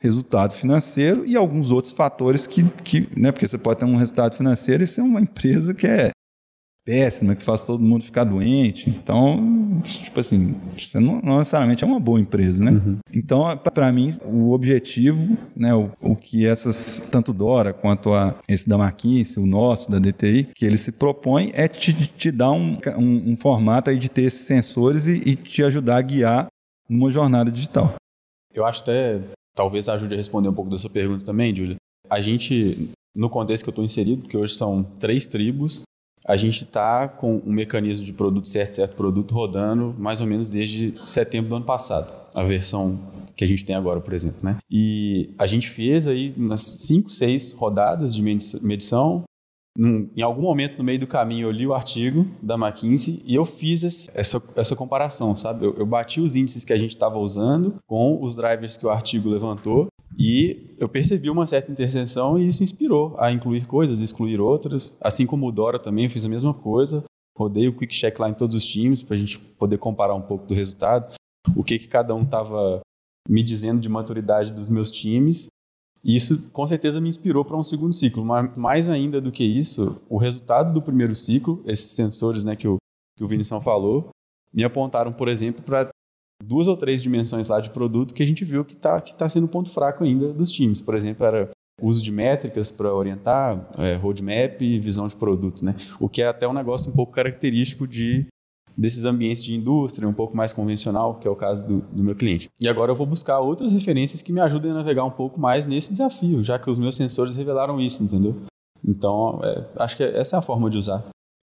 Resultado 0.01 0.53
financeiro 0.53 1.25
e 1.25 1.37
alguns 1.37 1.71
outros 1.71 1.93
fatores 1.93 2.47
que, 2.47 2.63
que 2.83 3.07
né, 3.17 3.31
porque 3.31 3.47
você 3.47 3.57
pode 3.57 3.79
ter 3.79 3.85
um 3.85 3.95
resultado 3.95 4.35
financeiro 4.35 4.83
e 4.83 4.87
ser 4.87 5.01
uma 5.01 5.21
empresa 5.21 5.73
que 5.73 5.85
é 5.85 6.09
péssima, 6.85 7.35
que 7.35 7.43
faz 7.43 7.65
todo 7.65 7.83
mundo 7.83 8.03
ficar 8.03 8.23
doente. 8.23 8.89
Então, 8.89 9.81
tipo 9.83 10.19
assim, 10.19 10.55
você 10.77 10.99
não, 10.99 11.21
não 11.21 11.37
necessariamente 11.37 11.83
é 11.83 11.87
uma 11.87 11.99
boa 11.99 12.19
empresa, 12.19 12.63
né? 12.63 12.71
Uhum. 12.71 12.97
Então, 13.13 13.57
para 13.57 13.91
mim, 13.91 14.09
o 14.25 14.51
objetivo, 14.51 15.37
né, 15.55 15.73
o, 15.73 15.91
o, 16.01 16.15
que 16.15 16.45
essas, 16.45 17.09
tanto 17.11 17.33
Dora 17.33 17.73
quanto 17.73 18.13
a, 18.13 18.35
esse 18.47 18.67
da 18.67 18.77
Marquinhos, 18.77 19.37
o 19.37 19.45
nosso, 19.45 19.91
da 19.91 19.99
DTI, 19.99 20.49
que 20.55 20.65
ele 20.65 20.77
se 20.77 20.91
propõe 20.91 21.51
é 21.53 21.67
te, 21.67 21.93
te 21.93 22.31
dar 22.31 22.51
um, 22.51 22.77
um, 22.97 23.31
um 23.31 23.37
formato 23.37 23.89
aí 23.89 23.97
de 23.97 24.09
ter 24.09 24.23
esses 24.23 24.41
sensores 24.41 25.07
e, 25.07 25.21
e 25.29 25.35
te 25.35 25.63
ajudar 25.63 25.97
a 25.97 26.01
guiar 26.01 26.47
numa 26.89 27.11
jornada 27.11 27.51
digital. 27.51 27.95
Eu 28.53 28.65
acho 28.65 28.81
até, 28.81 29.21
talvez 29.55 29.87
ajude 29.87 30.13
a 30.13 30.17
responder 30.17 30.49
um 30.49 30.53
pouco 30.53 30.69
da 30.69 30.77
sua 30.77 30.89
pergunta 30.89 31.23
também, 31.23 31.55
Júlia. 31.55 31.75
A 32.09 32.19
gente, 32.19 32.91
no 33.15 33.29
contexto 33.29 33.63
que 33.63 33.69
eu 33.69 33.71
estou 33.71 33.85
inserido, 33.85 34.23
porque 34.23 34.35
hoje 34.35 34.55
são 34.55 34.83
três 34.99 35.27
tribos, 35.27 35.83
a 36.25 36.37
gente 36.37 36.63
está 36.63 37.07
com 37.07 37.41
um 37.45 37.51
mecanismo 37.51 38.05
de 38.05 38.13
produto 38.13 38.47
certo, 38.47 38.75
certo 38.75 38.95
produto 38.95 39.33
rodando 39.33 39.95
mais 39.97 40.21
ou 40.21 40.27
menos 40.27 40.51
desde 40.51 40.93
setembro 41.05 41.49
do 41.49 41.55
ano 41.55 41.65
passado, 41.65 42.11
a 42.33 42.43
versão 42.43 42.99
que 43.35 43.43
a 43.43 43.47
gente 43.47 43.65
tem 43.65 43.75
agora, 43.75 43.99
por 43.99 44.13
exemplo, 44.13 44.39
né? 44.43 44.57
E 44.69 45.31
a 45.37 45.47
gente 45.47 45.67
fez 45.67 46.07
aí 46.07 46.33
umas 46.37 46.61
5, 46.61 47.09
6 47.09 47.53
rodadas 47.53 48.13
de 48.13 48.21
medição. 48.21 49.23
Num, 49.77 50.09
em 50.15 50.21
algum 50.21 50.41
momento 50.41 50.77
no 50.77 50.83
meio 50.83 50.99
do 50.99 51.07
caminho 51.07 51.47
eu 51.47 51.51
li 51.51 51.65
o 51.65 51.73
artigo 51.73 52.27
da 52.41 52.55
McKinsey 52.55 53.21
e 53.25 53.35
eu 53.35 53.45
fiz 53.45 53.83
esse, 53.83 54.11
essa, 54.13 54.41
essa 54.55 54.75
comparação, 54.75 55.35
sabe? 55.35 55.65
Eu, 55.65 55.75
eu 55.75 55.85
bati 55.85 56.19
os 56.19 56.35
índices 56.35 56.65
que 56.65 56.73
a 56.73 56.77
gente 56.77 56.91
estava 56.91 57.17
usando 57.17 57.75
com 57.87 58.21
os 58.21 58.35
drivers 58.35 58.75
que 58.75 58.85
o 58.85 58.89
artigo 58.89 59.29
levantou 59.29 59.87
e 60.17 60.75
eu 60.77 60.89
percebi 60.89 61.29
uma 61.29 61.45
certa 61.45 61.71
interseção 61.71 62.37
e 62.37 62.47
isso 62.47 62.63
inspirou 62.63 63.15
a 63.17 63.31
incluir 63.31 63.65
coisas, 63.65 64.01
excluir 64.01 64.41
outras. 64.41 64.97
Assim 64.99 65.25
como 65.25 65.47
o 65.47 65.51
Dora 65.51 65.79
também, 65.79 66.05
eu 66.05 66.11
fiz 66.11 66.25
a 66.25 66.29
mesma 66.29 66.53
coisa. 66.53 67.03
Rodei 67.37 67.67
o 67.67 67.73
Quick 67.73 67.95
Check 67.95 68.19
lá 68.19 68.29
em 68.29 68.33
todos 68.33 68.55
os 68.55 68.65
times 68.65 69.01
para 69.01 69.15
a 69.15 69.17
gente 69.17 69.39
poder 69.39 69.77
comparar 69.77 70.13
um 70.13 70.21
pouco 70.21 70.45
do 70.45 70.53
resultado. 70.53 71.15
O 71.55 71.63
que, 71.63 71.79
que 71.79 71.87
cada 71.87 72.13
um 72.13 72.23
estava 72.23 72.81
me 73.27 73.43
dizendo 73.43 73.79
de 73.79 73.89
maturidade 73.89 74.51
dos 74.51 74.67
meus 74.67 74.91
times. 74.91 75.47
E 76.03 76.15
isso 76.15 76.49
com 76.51 76.65
certeza 76.65 76.99
me 76.99 77.09
inspirou 77.09 77.45
para 77.45 77.57
um 77.57 77.63
segundo 77.63 77.93
ciclo. 77.93 78.25
Mas 78.25 78.57
mais 78.57 78.89
ainda 78.89 79.21
do 79.21 79.31
que 79.31 79.43
isso, 79.43 80.01
o 80.09 80.17
resultado 80.17 80.73
do 80.73 80.81
primeiro 80.81 81.15
ciclo, 81.15 81.61
esses 81.65 81.91
sensores 81.91 82.45
né, 82.45 82.55
que, 82.55 82.67
o, 82.67 82.77
que 83.17 83.23
o 83.23 83.27
Vinição 83.27 83.61
falou, 83.61 84.09
me 84.53 84.63
apontaram, 84.63 85.13
por 85.13 85.27
exemplo, 85.27 85.63
para 85.63 85.89
duas 86.43 86.67
ou 86.67 86.75
três 86.75 87.01
dimensões 87.01 87.47
lá 87.47 87.59
de 87.59 87.69
produto 87.69 88.13
que 88.13 88.23
a 88.23 88.25
gente 88.25 88.43
viu 88.43 88.65
que 88.65 88.73
está 88.73 88.99
que 88.99 89.15
tá 89.15 89.29
sendo 89.29 89.47
ponto 89.47 89.69
fraco 89.69 90.03
ainda 90.03 90.33
dos 90.33 90.51
times. 90.51 90.81
Por 90.81 90.95
exemplo, 90.95 91.25
era 91.25 91.49
uso 91.81 92.03
de 92.03 92.11
métricas 92.11 92.69
para 92.69 92.93
orientar, 92.93 93.69
é, 93.77 93.95
roadmap 93.95 94.61
e 94.61 94.79
visão 94.79 95.07
de 95.07 95.15
produto, 95.15 95.63
né? 95.63 95.75
O 95.99 96.09
que 96.09 96.21
é 96.21 96.27
até 96.27 96.47
um 96.47 96.53
negócio 96.53 96.91
um 96.91 96.95
pouco 96.95 97.13
característico 97.13 97.87
de 97.87 98.27
desses 98.77 99.05
ambientes 99.05 99.43
de 99.43 99.55
indústria, 99.55 100.07
um 100.07 100.13
pouco 100.13 100.35
mais 100.35 100.53
convencional, 100.53 101.15
que 101.15 101.27
é 101.27 101.31
o 101.31 101.35
caso 101.35 101.67
do, 101.67 101.81
do, 101.81 102.03
meu 102.03 102.15
cliente. 102.15 102.49
E 102.59 102.67
agora 102.67 102.91
eu 102.91 102.95
vou 102.95 103.05
buscar 103.05 103.39
outras 103.39 103.71
referências 103.71 104.21
que 104.21 104.31
me 104.31 104.41
ajudem 104.41 104.71
a 104.71 104.75
navegar 104.75 105.03
um 105.05 105.11
pouco 105.11 105.39
mais 105.39 105.65
nesse 105.65 105.91
desafio, 105.91 106.43
já 106.43 106.57
que 106.57 106.69
os 106.69 106.79
meus 106.79 106.95
sensores 106.95 107.35
revelaram 107.35 107.79
isso, 107.79 108.03
entendeu? 108.03 108.35
Então, 108.85 109.39
é, 109.43 109.65
acho 109.77 109.97
que 109.97 110.03
essa 110.03 110.37
é 110.37 110.39
a 110.39 110.41
forma 110.41 110.69
de 110.69 110.77
usar. 110.77 111.07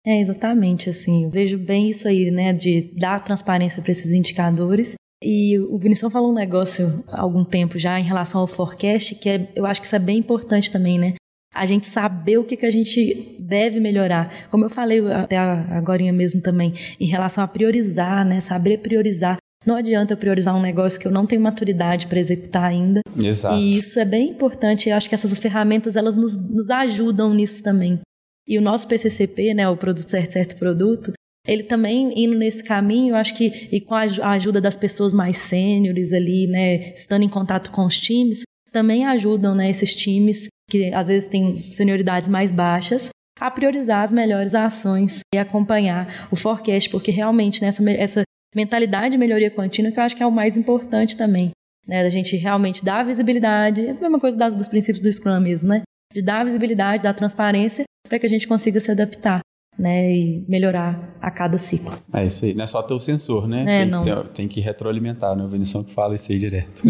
É, 0.06 0.20
exatamente, 0.20 0.90
assim, 0.90 1.24
eu 1.24 1.30
vejo 1.30 1.58
bem 1.58 1.88
isso 1.88 2.06
aí, 2.06 2.30
né, 2.30 2.52
de 2.52 2.92
dar 2.98 3.24
transparência 3.24 3.82
para 3.82 3.92
esses 3.92 4.12
indicadores. 4.12 4.94
E 5.22 5.58
o 5.58 5.78
Vinição 5.78 6.10
falou 6.10 6.30
um 6.30 6.34
negócio 6.34 7.02
há 7.08 7.22
algum 7.22 7.44
tempo 7.44 7.78
já 7.78 7.98
em 7.98 8.04
relação 8.04 8.42
ao 8.42 8.46
forecast, 8.46 9.14
que 9.14 9.28
é, 9.30 9.50
eu 9.56 9.64
acho 9.64 9.80
que 9.80 9.86
isso 9.86 9.96
é 9.96 9.98
bem 9.98 10.18
importante 10.18 10.70
também, 10.70 10.98
né? 10.98 11.14
A 11.54 11.66
gente 11.66 11.86
saber 11.86 12.38
o 12.38 12.44
que, 12.44 12.56
que 12.56 12.66
a 12.66 12.70
gente 12.70 13.36
deve 13.38 13.78
melhorar. 13.78 14.48
Como 14.50 14.64
eu 14.64 14.70
falei 14.70 15.00
até 15.12 15.38
agora 15.38 16.02
mesmo 16.12 16.40
também, 16.40 16.74
em 16.98 17.06
relação 17.06 17.44
a 17.44 17.48
priorizar, 17.48 18.24
né? 18.26 18.40
Saber 18.40 18.78
priorizar. 18.78 19.36
Não 19.64 19.76
adianta 19.76 20.12
eu 20.12 20.18
priorizar 20.18 20.54
um 20.56 20.60
negócio 20.60 21.00
que 21.00 21.06
eu 21.06 21.12
não 21.12 21.26
tenho 21.26 21.40
maturidade 21.40 22.06
para 22.06 22.18
executar 22.18 22.64
ainda. 22.64 23.00
Exato. 23.16 23.56
E 23.56 23.78
isso 23.78 23.98
é 23.98 24.04
bem 24.04 24.30
importante. 24.30 24.88
Eu 24.88 24.96
acho 24.96 25.08
que 25.08 25.14
essas 25.14 25.38
ferramentas 25.38 25.96
elas 25.96 26.16
nos, 26.16 26.36
nos 26.50 26.68
ajudam 26.70 27.32
nisso 27.32 27.62
também. 27.62 28.00
E 28.46 28.58
o 28.58 28.62
nosso 28.62 28.86
PCCP, 28.86 29.54
né, 29.54 29.68
o 29.68 29.76
Produto 29.76 30.10
Certo 30.10 30.32
Certo 30.32 30.56
Produto, 30.56 31.12
ele 31.46 31.62
também 31.62 32.12
indo 32.16 32.36
nesse 32.36 32.62
caminho, 32.64 33.12
eu 33.12 33.16
acho 33.16 33.36
que 33.36 33.68
e 33.70 33.80
com 33.80 33.94
a 33.94 34.30
ajuda 34.30 34.60
das 34.60 34.76
pessoas 34.76 35.12
mais 35.12 35.36
sêniores 35.36 36.12
ali, 36.12 36.46
né, 36.46 36.92
estando 36.94 37.22
em 37.22 37.28
contato 37.28 37.70
com 37.70 37.84
os 37.86 37.98
times, 37.98 38.42
também 38.72 39.04
ajudam, 39.06 39.54
né, 39.54 39.68
esses 39.68 39.94
times 39.94 40.48
que 40.74 40.92
às 40.92 41.06
vezes 41.06 41.28
têm 41.28 41.72
senioridades 41.72 42.28
mais 42.28 42.50
baixas 42.50 43.10
a 43.40 43.48
priorizar 43.48 44.02
as 44.02 44.10
melhores 44.10 44.56
ações 44.56 45.20
e 45.32 45.38
acompanhar 45.38 46.28
o 46.32 46.36
forecast, 46.36 46.90
porque 46.90 47.12
realmente 47.12 47.62
nessa 47.62 47.80
né, 47.80 47.96
essa 47.96 48.22
mentalidade 48.56 49.12
de 49.12 49.18
melhoria 49.18 49.52
contínua 49.52 49.92
que 49.92 50.00
eu 50.00 50.02
acho 50.02 50.16
que 50.16 50.22
é 50.22 50.26
o 50.26 50.32
mais 50.32 50.56
importante 50.56 51.16
também, 51.16 51.52
né, 51.86 52.02
da 52.02 52.10
gente 52.10 52.36
realmente 52.36 52.84
dar 52.84 53.04
visibilidade, 53.04 53.86
é 53.86 53.90
a 53.90 53.94
mesma 53.94 54.18
coisa 54.18 54.36
das, 54.36 54.52
dos 54.52 54.66
princípios 54.66 55.00
do 55.00 55.12
Scrum 55.12 55.38
mesmo, 55.40 55.68
né, 55.68 55.82
de 56.12 56.20
dar 56.20 56.44
visibilidade, 56.44 57.04
dar 57.04 57.14
transparência 57.14 57.84
para 58.08 58.18
que 58.18 58.26
a 58.26 58.28
gente 58.28 58.48
consiga 58.48 58.80
se 58.80 58.90
adaptar. 58.90 59.40
Né, 59.76 60.14
e 60.14 60.44
melhorar 60.48 61.16
a 61.20 61.32
cada 61.32 61.58
ciclo. 61.58 61.92
É 62.12 62.24
isso 62.24 62.44
aí, 62.44 62.54
não 62.54 62.62
é 62.62 62.66
só 62.68 62.80
ter 62.80 62.94
o 62.94 63.00
sensor, 63.00 63.48
né? 63.48 63.62
É, 63.62 63.78
tem. 63.78 63.90
Que 63.90 64.04
ter, 64.04 64.28
tem 64.28 64.48
que 64.48 64.60
retroalimentar, 64.60 65.34
né? 65.34 65.42
A 65.42 65.48
Vinição 65.48 65.82
que 65.82 65.92
fala 65.92 66.14
isso 66.14 66.30
aí 66.30 66.38
direto. 66.38 66.80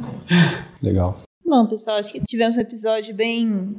Legal. 0.80 1.20
Bom, 1.48 1.66
pessoal, 1.66 1.96
acho 1.96 2.12
que 2.12 2.20
tivemos 2.20 2.58
um 2.58 2.60
episódio 2.60 3.14
bem 3.14 3.74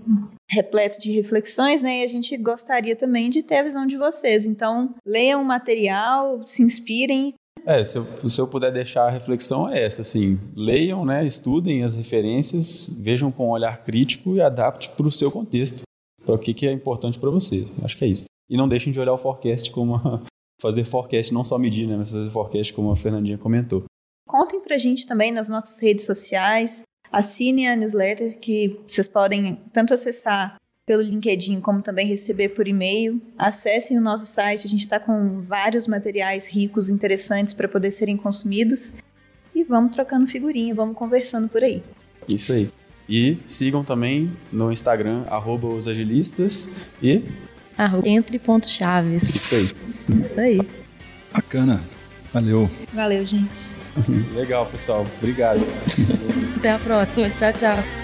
repleto 0.49 0.97
de 0.99 1.11
reflexões, 1.11 1.83
né? 1.83 1.99
E 1.99 2.03
a 2.03 2.07
gente 2.07 2.35
gostaria 2.35 2.95
também 2.95 3.29
de 3.29 3.43
ter 3.43 3.57
a 3.57 3.63
visão 3.63 3.85
de 3.85 3.95
vocês. 3.95 4.47
Então, 4.47 4.95
leiam 5.05 5.43
o 5.43 5.45
material, 5.45 6.41
se 6.47 6.63
inspirem. 6.63 7.35
É, 7.63 7.83
se 7.83 7.99
eu, 7.99 8.29
se 8.29 8.41
eu 8.41 8.47
puder 8.47 8.71
deixar 8.71 9.05
a 9.05 9.11
reflexão 9.11 9.69
é 9.69 9.83
essa, 9.83 10.01
assim, 10.01 10.39
leiam, 10.55 11.05
né, 11.05 11.23
estudem 11.23 11.83
as 11.83 11.93
referências, 11.93 12.89
vejam 12.89 13.31
com 13.31 13.49
um 13.49 13.51
olhar 13.51 13.83
crítico 13.83 14.35
e 14.35 14.41
adapte 14.41 14.89
para 14.89 15.05
o 15.05 15.11
seu 15.11 15.29
contexto 15.29 15.83
para 16.25 16.33
o 16.33 16.39
que, 16.39 16.55
que 16.55 16.67
é 16.67 16.71
importante 16.71 17.19
para 17.19 17.29
você. 17.29 17.67
Acho 17.83 17.95
que 17.95 18.03
é 18.03 18.07
isso. 18.07 18.25
E 18.49 18.57
não 18.57 18.67
deixem 18.67 18.91
de 18.91 18.99
olhar 18.99 19.13
o 19.13 19.17
forecast 19.17 19.69
como 19.69 19.93
uma, 19.93 20.23
fazer 20.59 20.85
forecast, 20.85 21.31
não 21.31 21.45
só 21.45 21.59
medir, 21.59 21.87
né, 21.87 21.95
mas 21.97 22.09
fazer 22.09 22.31
forecast 22.31 22.73
como 22.73 22.89
a 22.89 22.95
Fernandinha 22.95 23.37
comentou. 23.37 23.83
Contem 24.27 24.59
para 24.59 24.75
a 24.75 24.79
gente 24.79 25.05
também 25.05 25.31
nas 25.31 25.49
nossas 25.49 25.79
redes 25.79 26.05
sociais, 26.05 26.83
assinem 27.11 27.67
a 27.67 27.75
newsletter 27.75 28.37
que 28.39 28.79
vocês 28.87 29.07
podem 29.07 29.59
tanto 29.73 29.93
acessar 29.93 30.55
pelo 30.85 31.03
LinkedIn 31.03 31.61
como 31.61 31.83
também 31.83 32.07
receber 32.07 32.49
por 32.49 32.67
e-mail. 32.67 33.21
Acessem 33.37 33.95
o 33.97 34.01
nosso 34.01 34.25
site, 34.25 34.65
a 34.65 34.69
gente 34.69 34.81
está 34.81 34.99
com 34.99 35.39
vários 35.39 35.87
materiais 35.87 36.47
ricos, 36.47 36.89
interessantes 36.89 37.53
para 37.53 37.67
poder 37.67 37.91
serem 37.91 38.17
consumidos. 38.17 38.95
E 39.53 39.63
vamos 39.63 39.95
trocando 39.95 40.25
figurinha, 40.25 40.73
vamos 40.73 40.97
conversando 40.97 41.47
por 41.47 41.63
aí. 41.63 41.83
Isso 42.27 42.53
aí. 42.53 42.71
E 43.07 43.37
sigam 43.45 43.83
também 43.83 44.31
no 44.51 44.71
Instagram, 44.71 45.25
arroba 45.29 45.67
os 45.67 45.87
agilistas 45.87 46.69
e. 47.01 47.23
Arroba 47.77 48.07
entre 48.07 48.39
pontos 48.39 48.71
chaves. 48.71 49.23
Isso 49.23 49.55
aí. 49.55 50.25
Isso 50.25 50.39
aí. 50.39 50.59
Bacana. 51.31 51.83
Valeu. 52.33 52.69
Valeu, 52.93 53.25
gente. 53.25 53.78
Legal, 54.33 54.65
pessoal. 54.65 55.05
Obrigado. 55.17 55.61
Até 56.57 56.71
a 56.71 56.79
próxima. 56.79 57.29
Tchau, 57.31 57.53
tchau. 57.53 57.98